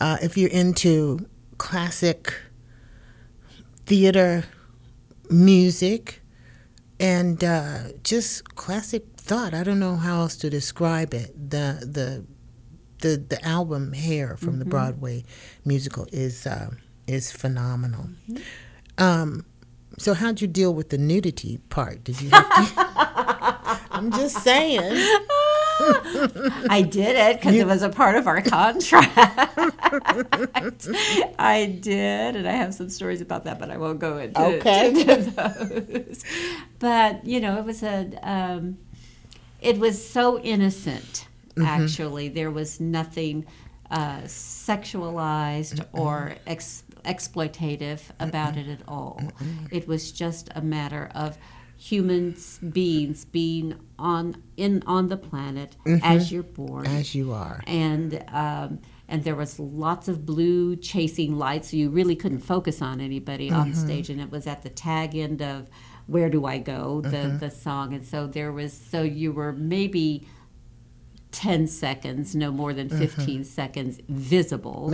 [0.00, 1.26] uh, if you're into
[1.58, 2.34] classic
[3.86, 4.44] theater
[5.30, 6.20] music
[6.98, 11.50] and uh, just classic thought, I don't know how else to describe it.
[11.50, 12.24] The the
[13.00, 15.24] the the album Hair from the Broadway
[15.64, 16.70] musical is uh,
[17.06, 18.08] is phenomenal.
[18.98, 19.44] Um,
[19.98, 22.04] so how'd you deal with the nudity part?
[22.04, 23.80] Did you have to?
[23.90, 24.80] I'm just saying.
[25.78, 29.12] I did it because it was a part of our contract.
[31.38, 34.88] I did, and I have some stories about that, but I won't go into, Okay.
[34.88, 36.24] into those.
[36.78, 38.78] But you know, it was a, um,
[39.60, 41.28] it was so innocent.
[41.62, 43.46] Actually, there was nothing
[43.90, 49.20] uh, sexualized or ex- exploitative about it at all.
[49.70, 51.38] It was just a matter of
[51.78, 57.62] humans beings being on in on the planet as you're born As you are.
[57.66, 58.78] and um,
[59.08, 63.50] and there was lots of blue chasing lights, so you really couldn't focus on anybody
[63.52, 63.84] on Mm-hmm.
[63.86, 64.10] stage.
[64.10, 65.68] And it was at the tag end of
[66.06, 67.38] "Where Do I Go?" the Mm-hmm.
[67.38, 70.26] the song, and so there was so you were maybe.
[71.32, 72.98] 10 seconds, no more than Mm-hmm.
[72.98, 74.90] 15 seconds visible.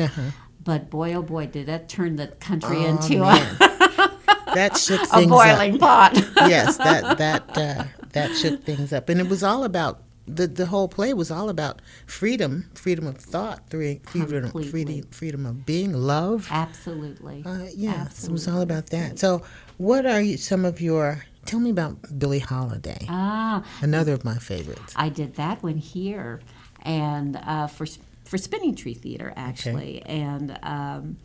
[0.64, 3.56] But boy, oh boy, did that turn the country Oh, into man.
[3.60, 4.10] a,
[4.54, 5.80] That shook things a boiling up.
[5.80, 6.12] pot.
[6.36, 10.66] yes, that that uh, that shook things up, and it was all about the the
[10.66, 14.70] whole play was all about freedom, freedom of thought, freedom, Completely.
[14.70, 16.48] freedom, freedom of being, love.
[16.50, 17.42] Absolutely.
[17.46, 18.52] Uh, yes, it was Absolutely.
[18.52, 19.18] all about that.
[19.18, 19.42] So,
[19.78, 21.24] what are you, some of your?
[21.46, 24.92] Tell me about Billie Holiday, Ah, another of my favorites.
[24.96, 26.40] I did that one here,
[26.82, 27.86] and uh, for
[28.32, 31.18] for Spinning Tree Theater actually, and um,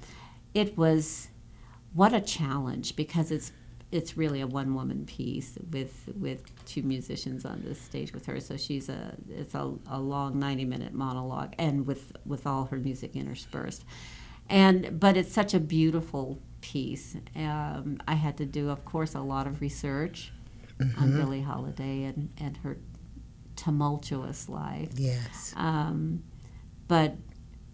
[0.54, 1.30] it was
[1.94, 3.54] what a challenge because it's
[3.94, 8.42] it's really a one woman piece with with two musicians on the stage with her.
[8.42, 12.76] So she's a it's a, a long ninety minute monologue, and with with all her
[12.76, 13.86] music interspersed,
[14.50, 17.16] and but it's such a beautiful piece.
[17.38, 20.34] Um, I had to do, of course, a lot of research
[21.00, 22.78] on Billie Holiday and and her
[23.56, 24.90] tumultuous life.
[24.96, 26.24] Yes, Um,
[26.88, 27.16] but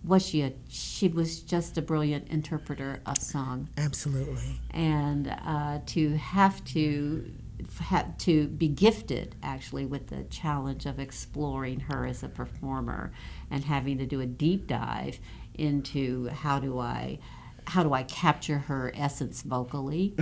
[0.04, 0.52] was she a?
[0.68, 4.60] She was just a brilliant interpreter of song, absolutely.
[4.72, 7.32] and uh, to have to
[7.80, 13.12] have to be gifted actually with the challenge of exploring her as a performer
[13.50, 15.20] and having to do a deep dive
[15.54, 17.20] into how do I
[17.66, 20.14] how do I capture her essence vocally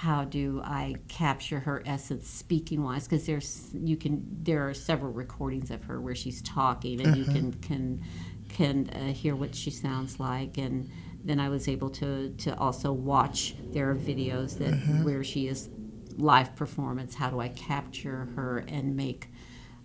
[0.00, 5.12] how do I capture her essence speaking wise because there's you can there are several
[5.12, 8.02] recordings of her where she's talking and you can can
[8.48, 10.56] can uh, hear what she sounds like.
[10.56, 10.90] And
[11.22, 14.72] then I was able to to also watch there are videos that
[15.04, 15.68] where she is
[16.16, 17.14] live performance.
[17.14, 19.28] How do I capture her and make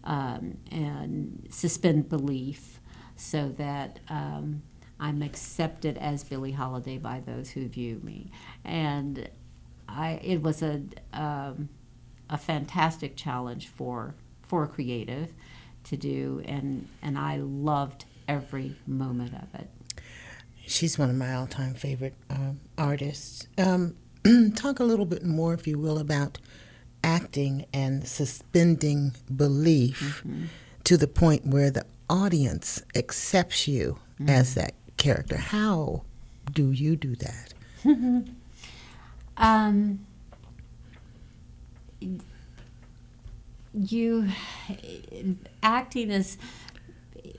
[0.05, 2.79] um, and suspend belief
[3.17, 4.61] so that um,
[4.97, 8.31] I'm accepted as Billie Holiday by those who view me?
[8.63, 9.29] And
[9.87, 10.81] I it was a
[11.13, 11.69] um,
[12.29, 15.29] a fantastic challenge for for a creative
[15.85, 19.69] to do and and I loved every moment of it.
[20.67, 23.47] She's one of my all-time favorite um, artists.
[23.57, 23.95] Um,
[24.55, 26.39] talk a little bit more, if you will, about
[27.03, 30.25] acting and suspending belief
[30.85, 35.37] to the point where the audience accepts you as that character.
[35.37, 36.03] How
[36.51, 37.53] do you do that?
[39.37, 40.05] Um,
[43.73, 44.29] you
[45.61, 46.37] acting is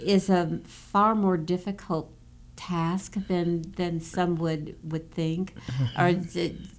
[0.01, 2.11] is a far more difficult
[2.57, 5.55] task than than some would would think.
[5.99, 6.13] Or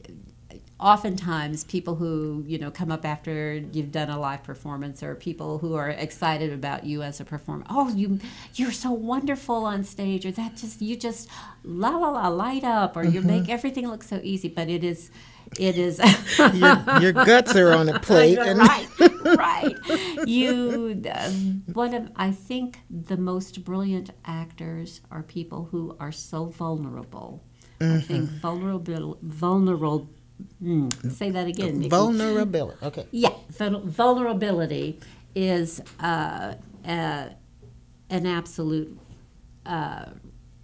[0.80, 5.57] oftentimes people who you know come up after you've done a live performance or people
[5.57, 8.19] who are excited about you as a performer oh you
[8.55, 11.28] you're so wonderful on stage or that just you just
[11.63, 15.09] la la la light up or you make everything look so easy but it is
[15.57, 15.99] it is
[16.53, 18.38] your, your guts are on a plate.
[18.38, 18.88] and right,
[19.38, 19.75] right.
[20.28, 26.45] You, um, one of, I think the most brilliant actors are people who are so
[26.45, 27.43] vulnerable.
[27.80, 30.09] I think vulnerable, vulnerable.
[30.63, 31.77] Mm, say that again.
[31.79, 31.89] Nikki.
[31.89, 32.77] Vulnerability.
[32.85, 33.05] Okay.
[33.11, 34.99] Yeah, vulnerability
[35.35, 36.53] is uh,
[36.85, 37.29] uh,
[38.09, 38.97] an absolute
[39.65, 40.05] uh,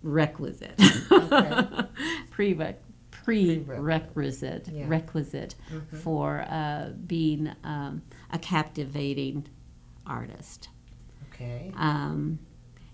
[0.02, 0.78] requisite,
[2.32, 2.76] Prere-
[3.12, 4.86] prerequisite, Yeah.
[4.88, 5.56] requisite
[6.02, 8.02] for uh, being um,
[8.32, 9.46] a captivating
[10.06, 10.70] artist.
[11.34, 11.72] Okay.
[11.78, 12.40] Um,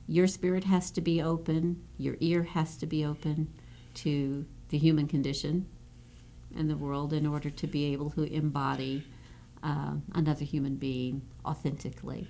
[0.07, 3.47] your spirit has to be open, your ear has to be open
[3.95, 5.65] to the human condition
[6.55, 9.03] and the world in order to be able to embody
[9.63, 12.27] uh, another human being authentically.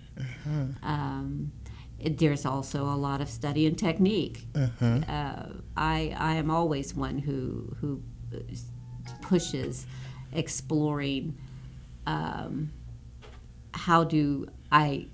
[0.84, 1.52] Um,
[2.00, 4.46] it- there's also a lot of study and technique.
[5.08, 8.02] Uh, I, I am always one who, who
[9.22, 9.86] pushes
[10.34, 11.38] exploring
[12.08, 12.72] um,
[13.74, 15.08] how do I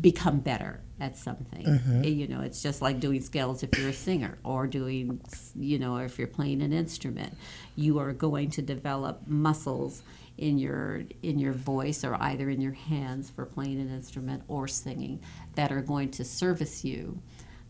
[0.00, 1.64] become better at something.
[1.64, 2.04] Mm-hmm.
[2.04, 5.20] You know, it's just like doing scales if you're a singer or doing,
[5.58, 7.36] you know, if you're playing an instrument.
[7.74, 10.02] You are going to develop muscles
[10.38, 14.68] in your in your voice or either in your hands for playing an instrument or
[14.68, 15.20] singing
[15.56, 17.20] that are going to service you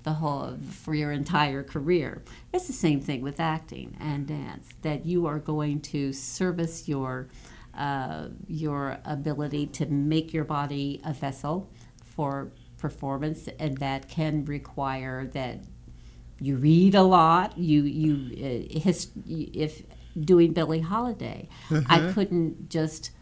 [0.03, 2.22] the whole for your entire career.
[2.53, 7.28] It's the same thing with acting and dance that you are going to service your
[7.74, 11.70] uh, your ability to make your body a vessel
[12.14, 12.53] for
[12.83, 15.61] performance, and that can require that
[16.41, 17.57] you read a lot.
[17.57, 19.83] You you uh, his, if
[20.18, 21.49] doing Billie Holiday.
[21.70, 22.12] I mm-hmm.
[22.12, 23.12] couldn't just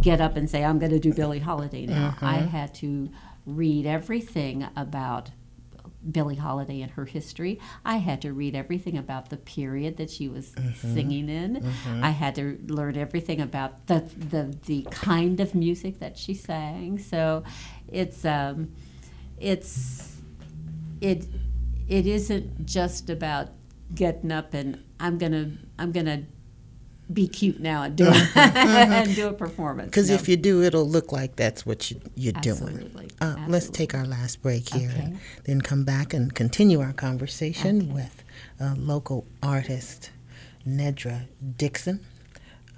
[0.00, 2.16] get up and say I'm going to do Billie Holiday now.
[2.20, 2.48] I mm-hmm.
[2.48, 3.10] had to
[3.46, 5.30] read everything about
[6.10, 7.60] Billie Holiday and her history.
[7.84, 10.94] I had to read everything about the period that she was mm-hmm.
[10.94, 11.66] singing in.
[12.02, 16.98] I had to learn everything about the, the the kind of music that she sang.
[16.98, 17.44] So
[17.94, 18.72] it's um,
[19.40, 20.16] it's
[21.00, 21.26] it
[21.88, 23.48] it isn't just about
[23.94, 26.24] getting up and I'm gonna I'm gonna
[27.12, 29.88] be cute now and do and do a performance.
[29.88, 30.14] Because No.
[30.14, 32.62] if you do, it'll look like that's what you, you're doing.
[32.62, 33.10] Absolutely.
[33.20, 37.92] Uh, let's take our last break here and then come back and continue our conversation
[37.92, 38.24] with
[38.60, 40.10] uh, local artist
[40.66, 41.26] Nedra
[41.58, 42.00] Dixon,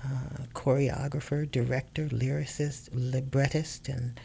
[0.04, 4.18] uh, choreographer, director, lyricist, librettist, and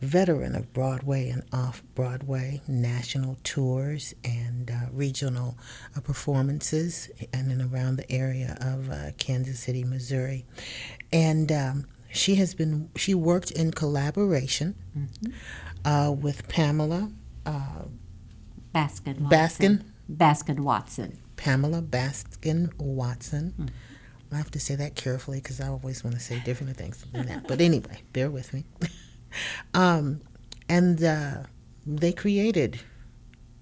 [0.00, 5.56] veteran of Broadway and off Broadway, national tours, and uh, regional
[5.96, 10.46] uh, performances in and around the area of uh, Kansas City, Missouri.
[11.12, 14.76] And um, she has been, she worked in collaboration
[15.84, 17.10] uh, with Pamela,
[17.44, 17.82] uh,
[18.74, 19.84] Baskin Baskin?
[20.10, 21.18] Baskin Watson.
[21.36, 23.70] Pamela Baskin Watson.
[24.30, 27.26] I have to say that carefully because I always want to say different things than
[27.26, 27.48] that.
[27.48, 28.64] But anyway, bear with me.
[29.74, 30.20] um,
[30.68, 31.42] and uh,
[31.86, 32.80] they created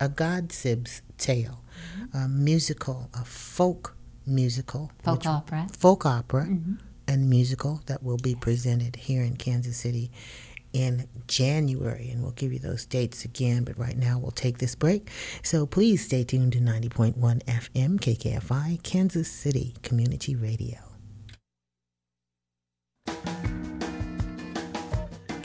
[0.00, 1.62] a God Sib's Tale,
[2.12, 3.96] a musical, a folk
[4.26, 5.66] musical, Folk opera.
[5.78, 6.48] folk opera,
[7.08, 10.10] and musical that will be presented here in Kansas City
[10.72, 13.64] in January, and we'll give you those dates again.
[13.64, 15.08] But right now, we'll take this break.
[15.42, 17.14] So please stay tuned to 90.1
[17.44, 20.78] FM KKFI, Kansas City Community Radio.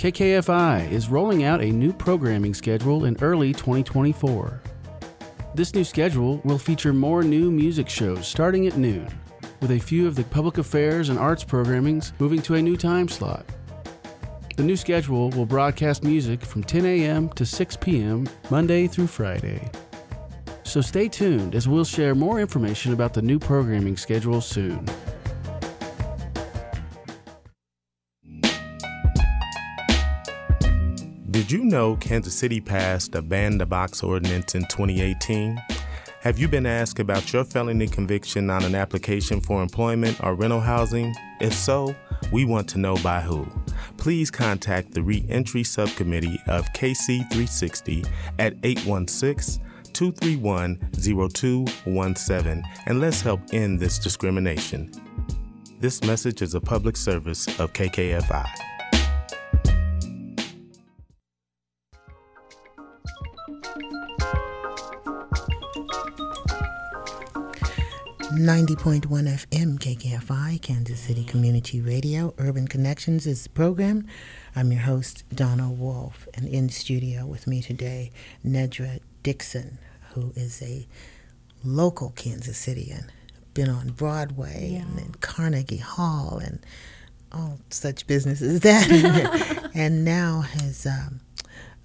[0.02, 4.60] KKFI is rolling out a new programming schedule in early 2024.
[5.54, 9.08] This new schedule will feature more new music shows starting at noon,
[9.62, 13.08] with a few of the public affairs and arts programmings moving to a new time
[13.08, 13.46] slot.
[14.58, 17.30] The new schedule will broadcast music from 10 a.m.
[17.34, 18.28] to 6 p.m.
[18.50, 19.70] Monday through Friday.
[20.64, 24.84] So stay tuned as we'll share more information about the new programming schedule soon.
[31.52, 35.62] Did you know Kansas City passed a ban the box ordinance in 2018?
[36.22, 40.62] Have you been asked about your felony conviction on an application for employment or rental
[40.62, 41.14] housing?
[41.42, 41.94] If so,
[42.32, 43.46] we want to know by who.
[43.98, 48.08] Please contact the Reentry Subcommittee of KC360
[48.40, 54.90] at 816 231 0217 and let's help end this discrimination.
[55.82, 58.71] This message is a public service of KKFI.
[68.34, 72.34] Ninety point one FM KKFI, Kansas City Community Radio.
[72.38, 74.08] Urban Connections is the program.
[74.56, 78.12] I'm your host, Donna Wolf, and in studio with me today,
[78.46, 79.78] Nedra Dixon,
[80.14, 80.88] who is a
[81.64, 83.10] local Kansas Cityan,
[83.54, 85.06] been on Broadway and Yeah.
[85.06, 86.60] in Carnegie Hall and
[87.34, 91.20] all such business as that, and now has um,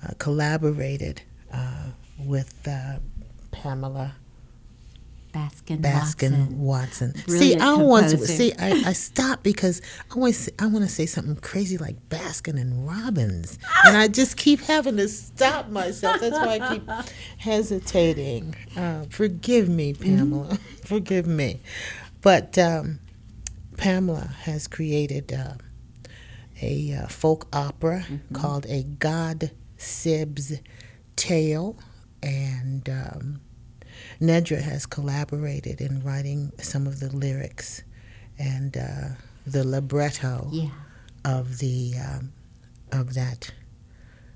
[0.03, 1.23] uh, collaborated
[1.53, 2.99] uh, with uh,
[3.51, 4.15] Pamela
[5.37, 7.13] Baskin, Baskin Watson.
[7.15, 7.29] Watson.
[7.29, 8.53] See, I always see.
[8.59, 12.89] I, I stop because I always I want to say something crazy like Baskin and
[12.89, 16.21] Robbins, and I just keep having to stop myself.
[16.21, 16.89] That's why I keep
[17.39, 18.55] hesitating.
[18.77, 20.59] Uh, forgive me, Pamela.
[20.85, 21.61] forgive me,
[22.23, 23.01] but um,
[23.77, 25.55] Pamela has created uh,
[26.63, 30.61] a uh, folk opera called A God Sib's
[31.15, 31.77] Tale,
[32.23, 33.41] and um,
[34.21, 37.83] Nedra has collaborated in writing some of the lyrics
[38.39, 39.09] and uh,
[39.47, 40.71] the libretto Yeah.
[41.25, 42.33] of the um,
[42.93, 43.53] of that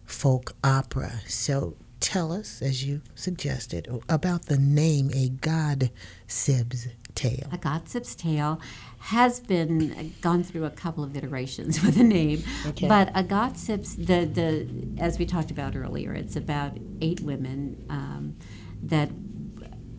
[0.05, 1.21] folk opera.
[1.27, 5.91] So tell us, as you suggested, about the name A God
[6.27, 7.49] Sib's Tale.
[7.53, 8.61] A God Sib's Tale
[8.99, 12.89] has been gone through a couple of iterations with the name, Okay.
[12.89, 18.37] but a Gossip's the the as we talked about earlier, it's about eight women um,
[18.83, 19.11] that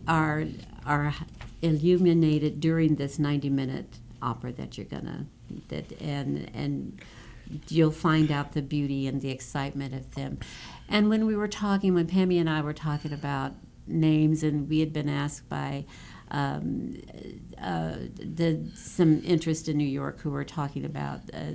[0.06, 0.44] are
[0.86, 1.14] are
[1.62, 5.26] illuminated during this ninety minute opera that you're gonna
[5.68, 7.00] that and and
[7.68, 10.38] you'll find out the beauty and the excitement of them.
[10.88, 13.52] And when we were talking, when Pammy and I were talking about
[13.86, 15.84] names, and we had been asked by
[16.30, 16.96] um,
[17.60, 21.52] uh, the some interest in New York who were talking about uh,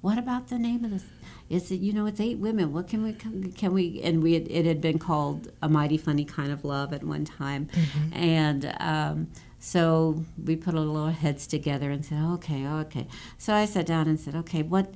[0.00, 1.04] what about the name of
[1.52, 1.70] this?
[1.70, 2.72] It's you know it's eight women.
[2.72, 4.00] What can we can we?
[4.02, 7.24] And we had, it had been called a mighty funny kind of love at one
[7.24, 8.14] time, mm-hmm.
[8.14, 9.28] and um,
[9.64, 13.06] So we put a little heads together and said, okay, okay.
[13.38, 14.92] So I sat down and said, okay, what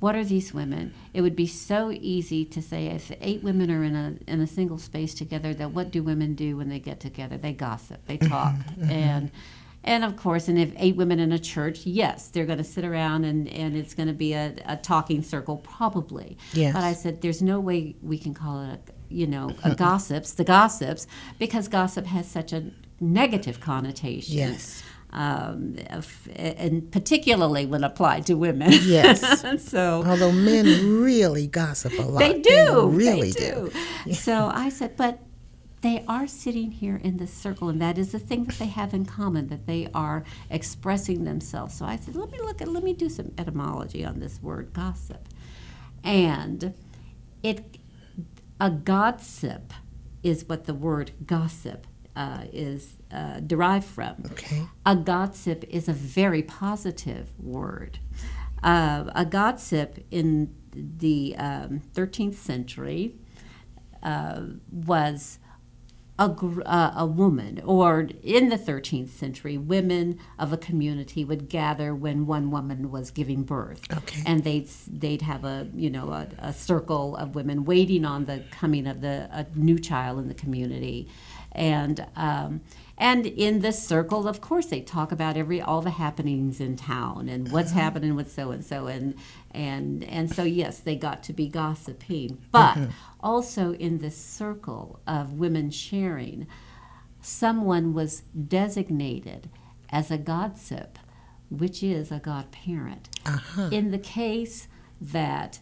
[0.00, 0.92] what are these women?
[1.14, 4.46] It would be so easy to say if eight women are in a in a
[4.46, 7.38] single space together, that what do women do when they get together?
[7.38, 8.82] They gossip, they talk, mm-hmm.
[8.82, 8.90] Mm-hmm.
[8.90, 9.30] and
[9.84, 12.84] and of course, and if eight women in a church, yes, they're going to sit
[12.84, 16.36] around and, and it's going to be a, a talking circle, probably.
[16.52, 16.72] Yes.
[16.74, 20.32] But I said, there's no way we can call it a you know a gossips,
[20.34, 21.06] the gossips,
[21.38, 22.70] because gossip has such a
[23.00, 24.82] negative connotation Yes.
[25.10, 25.76] um,
[26.36, 28.70] and particularly when applied to women.
[28.84, 29.20] Yes.
[29.68, 32.20] so Although men really gossip a lot.
[32.20, 32.86] they do.
[32.88, 33.72] really they do.
[34.12, 35.18] So I said, but
[35.82, 38.94] they are sitting here in this circle, and that is the thing that they have
[38.94, 41.74] in common that they are expressing themselves.
[41.74, 44.72] So I said, let me look at, let me do some etymology on this word
[44.72, 45.28] gossip,
[46.04, 46.74] and
[47.42, 47.78] it
[48.60, 49.72] a godsib
[50.22, 54.22] is what the word gossip uh, is uh, derived from.
[54.26, 54.62] Okay.
[54.86, 57.98] A gossip is a very positive word.
[58.62, 63.16] Uh, a gossip in the um, 13th century
[64.02, 65.40] uh, was
[66.18, 71.94] a, uh, a woman, or in the 13th century, women of a community would gather
[71.94, 73.82] when one woman was giving birth.
[73.92, 74.22] Okay.
[74.26, 78.44] And they'd, they'd have a, you know, a, a circle of women waiting on the
[78.50, 81.08] coming of the a new child in the community.
[81.52, 82.60] And, um,
[82.98, 87.28] and in this circle, of course, they talk about every all the happenings in town
[87.28, 89.14] and what's happening with so and so, and
[89.54, 92.78] and and so yes, they got to be gossiping, but
[93.20, 96.46] also in this circle of women sharing,
[97.20, 99.48] someone was designated
[99.90, 100.98] as a gossip,
[101.50, 103.08] which is a godparent.
[103.70, 104.68] In the case
[105.00, 105.60] that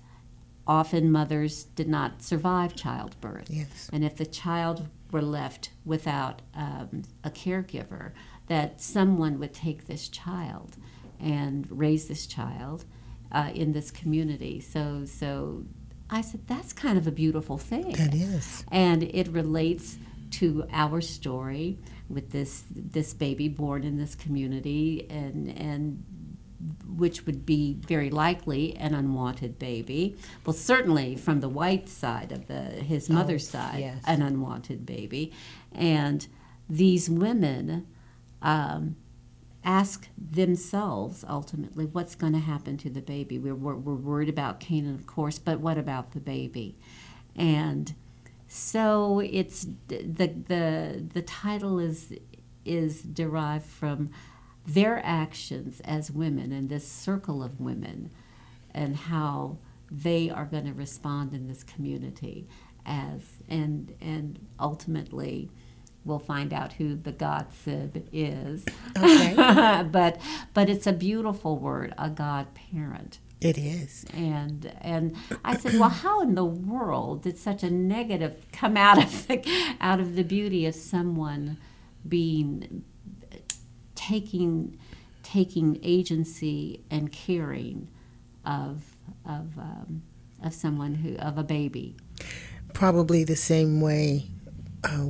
[0.67, 3.91] often mothers did not survive childbirth, Yes.
[3.93, 8.13] and if the child were left without um, a caregiver,
[8.47, 10.77] that someone would take this child
[11.19, 12.85] and raise this child
[13.33, 14.61] uh, in this community.
[14.61, 15.65] So, so
[16.09, 18.65] I said that's kind of a beautiful thing That is.
[18.71, 19.99] and it relates
[20.33, 21.79] to our story
[22.09, 26.05] with this this baby born in this community and and
[26.97, 30.17] which would be very likely an unwanted baby.
[30.45, 34.03] Well, certainly from the white side of the his mother's side, yes.
[34.07, 35.33] an unwanted baby,
[35.73, 36.27] and
[36.69, 37.87] these women
[38.43, 38.97] um,
[39.65, 43.39] ask themselves ultimately what's going to happen to the baby.
[43.39, 46.77] We're, we're, we're worried about Canaan, of course, but what about the baby?
[47.37, 47.95] And
[48.49, 52.13] so it's the the the title is
[52.65, 54.11] is derived from
[54.67, 58.11] their actions as women and this circle of women
[58.75, 59.57] and how
[59.91, 62.49] they are going to respond in this community
[62.85, 65.49] as and and ultimately
[66.05, 68.65] we'll find out who the godsib is
[68.97, 69.35] Okay.
[69.91, 70.21] but
[70.55, 74.05] but it's a beautiful word a godparent It is.
[74.15, 78.99] and and I said, well, how in the world did such a negative come out
[79.03, 79.43] of the,
[79.81, 81.57] out of the beauty of someone
[82.09, 82.83] being
[83.95, 84.79] taking
[85.23, 87.89] taking agency and caring
[88.45, 90.03] of of um,
[90.43, 91.97] of someone who of a baby?
[92.73, 94.27] Probably the same way
[94.85, 95.07] uh,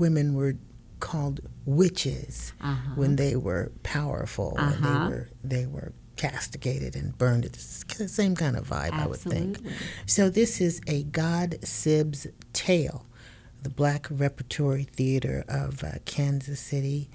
[0.00, 0.56] women were
[1.00, 2.94] called witches Uh-huh.
[2.94, 5.08] when they were powerful Uh-huh.
[5.08, 7.44] they were they were castigated and burned.
[7.44, 9.58] It's the same kind of vibe, I would think.
[10.06, 13.06] So this is a God Sib's Tale,
[13.62, 17.10] the Black Repertory Theater of uh, Kansas City,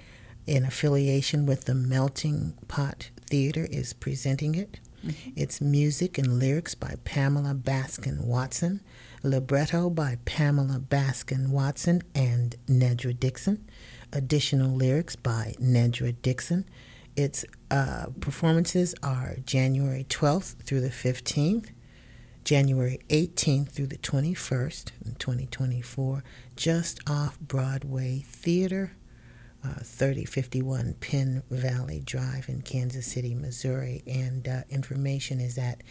[0.46, 4.80] in affiliation with the Melting Pot Theater, is presenting it.
[5.36, 8.80] It's music and lyrics by Pamela Baskin Watson,
[9.22, 13.68] libretto by Pamela Baskin Watson and Nedra Dixon,
[14.12, 16.64] additional lyrics by Nedra Dixon.
[17.16, 21.70] Its uh, performances are January 12th through the 15th.
[22.44, 26.24] January 18th through the 21st in 2024,
[26.56, 28.92] just off Broadway Theater,
[29.62, 34.02] uh, 3051 Penn Valley Drive in Kansas City, Missouri.
[34.06, 35.82] And uh, information is at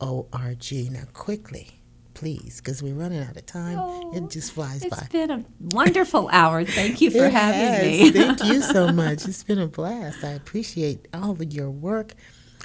[0.00, 0.92] brtkc.org.
[0.92, 1.80] Now, quickly,
[2.14, 3.78] please, because we're running out of time.
[4.14, 5.02] it just flies It's by.
[5.02, 6.64] It's been a wonderful hour.
[6.64, 7.82] Thank you for having has.
[7.82, 8.10] me.
[8.10, 9.26] Thank you so much.
[9.26, 10.24] It's been a blast.
[10.24, 12.14] I appreciate all of your work,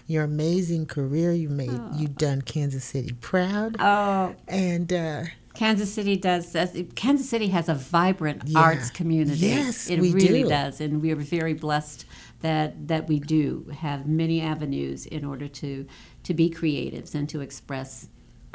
[0.08, 1.32] your amazing career.
[1.34, 5.24] You made you've done Kansas City proud, Oh, and uh,
[5.54, 6.56] Kansas City does.
[6.96, 8.60] Kansas City has a vibrant Yeah.
[8.60, 9.48] arts community.
[9.48, 10.50] Yes, it really do.
[10.50, 12.06] does, and we are very blessed
[12.42, 15.86] that that we do have many avenues in order to
[16.24, 18.08] to be creatives and to express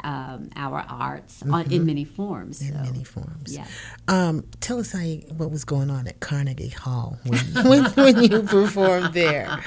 [0.03, 2.61] um, our arts on, in many forms.
[2.61, 2.77] Mm-hmm.
[2.77, 3.55] in so, many forms.
[3.55, 3.65] Yeah.
[4.07, 8.23] Um, tell us how you, what was going on at Carnegie Hall when, when, when
[8.23, 9.59] you performed there.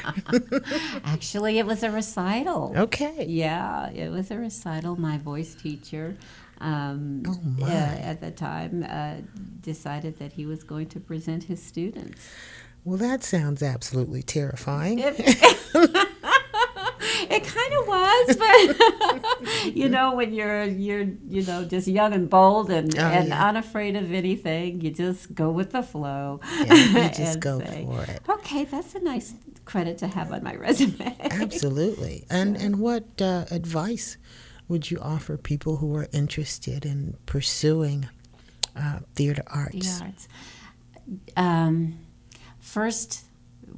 [1.04, 2.72] Actually, it was a recital.
[2.76, 3.26] Okay.
[3.28, 4.98] Yeah, it was a recital.
[4.98, 6.16] My voice teacher,
[6.60, 9.16] um, Oh, uh, at the time, uh,
[9.60, 12.20] decided that he was going to present his students.
[12.84, 14.98] Well, that sounds absolutely terrifying.
[17.30, 22.28] It kind of was, but you know, when you're you're you know just young and
[22.28, 23.48] bold and, Oh, and yeah.
[23.48, 26.40] unafraid of anything, you just go with the flow.
[26.66, 26.74] Yeah,
[27.08, 28.20] you just go say, for it.
[28.28, 31.16] Okay, that's a nice credit to have on my resume.
[31.20, 32.24] Absolutely.
[32.30, 34.16] And and what uh, advice
[34.68, 38.08] would you offer people who are interested in pursuing
[38.76, 39.98] uh, theater arts?
[39.98, 40.28] the arts.
[41.36, 41.98] Um,
[42.60, 43.24] first,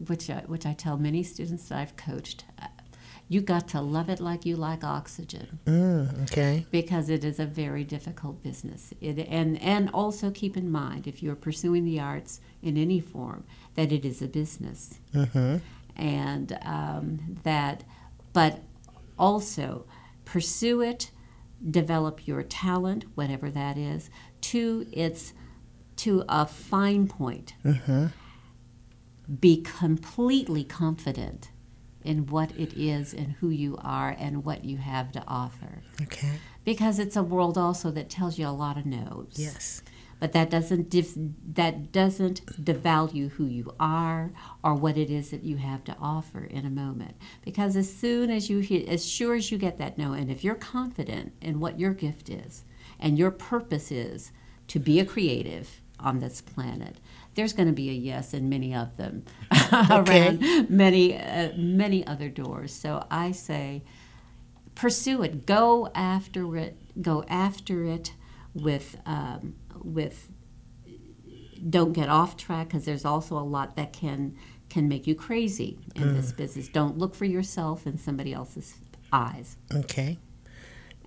[0.08, 2.44] which I, which I tell many students that I've coached,
[3.28, 6.66] you got to love it like you like oxygen Mm, okay.
[6.70, 8.92] because it is a very difficult business.
[9.00, 13.44] It, and and also keep in mind if you're pursuing the arts in any form
[13.74, 15.56] that it is a business, Mm-hmm.
[15.96, 17.82] and um, that,
[18.32, 18.60] but
[19.18, 19.86] also
[20.24, 21.10] pursue it,
[21.70, 24.10] develop your talent, whatever that is,
[24.42, 25.32] to its
[25.96, 27.54] to a fine point.
[29.40, 31.48] Be completely confident
[32.04, 35.82] in what it is and who you are and what you have to offer.
[36.02, 36.38] Okay.
[36.64, 39.32] Because it's a world also that tells you a lot of no's.
[39.36, 39.82] Yes.
[40.20, 40.90] But that doesn't
[41.54, 44.30] that doesn't devalue who you are
[44.62, 47.16] or what it is that you have to offer in a moment.
[47.42, 50.44] Because as soon as you hit, as sure as you get that no, and if
[50.44, 52.64] you're confident in what your gift is
[53.00, 54.30] and your purpose is
[54.68, 56.96] to be a creative on this planet,
[57.34, 59.24] there's going to be a yes in many of them
[59.72, 60.28] Okay.
[60.28, 62.72] around many uh, many other doors.
[62.72, 63.82] So I say
[64.74, 65.46] pursue it.
[65.46, 66.76] Go after it.
[67.02, 68.12] Go after it
[68.54, 70.30] with um, with.
[71.68, 74.36] Don't get off track because there's also a lot that can
[74.68, 76.68] can make you crazy in this business.
[76.68, 78.74] Don't look for yourself in somebody else's
[79.12, 80.18] eyes, Okay.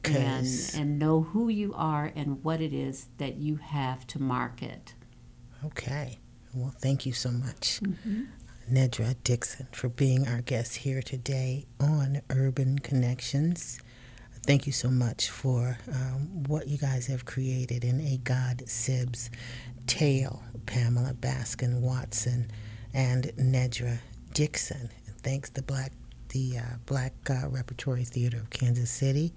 [0.04, 4.94] and and know who you are and what it is that you have to market.
[5.68, 6.20] Okay.
[6.54, 8.24] Well, thank you so much, Mm-hmm.
[8.72, 13.80] Nedra Dixon, for being our guest here today on Urban Connections.
[14.46, 19.30] Thank you so much for um, what you guys have created in A God Sib's
[19.88, 22.50] Tale, Pamela Baskin Watson
[22.94, 24.00] and Nedra
[24.34, 24.90] Dixon.
[25.22, 25.92] Thanks to Black
[26.30, 29.34] the uh, Black uh, Repertory Theater of Kansas City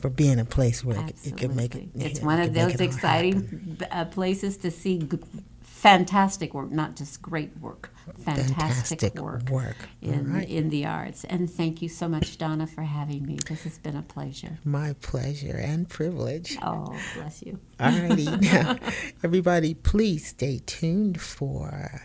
[0.00, 1.84] for being a place where it, it could make it.
[1.84, 2.04] Absolutely.
[2.10, 5.18] It's yeah, one of those all exciting uh, places to see g-
[5.62, 7.90] fantastic work, not just great work,
[8.24, 9.76] fantastic, Fantastic work, work.
[10.02, 10.48] In, right.
[10.48, 11.24] in the arts.
[11.24, 13.38] And thank you so much, Donna, for having me.
[13.46, 14.58] This has been a pleasure.
[14.64, 16.56] My pleasure and privilege.
[16.62, 17.58] Oh, bless you.
[17.78, 18.76] Alrighty, now
[19.22, 22.02] everybody, please stay tuned for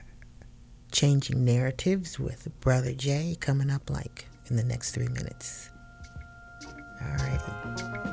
[0.91, 5.69] changing narratives with Brother Jay coming up like in the next three minutes.
[7.11, 8.12] Alrighty.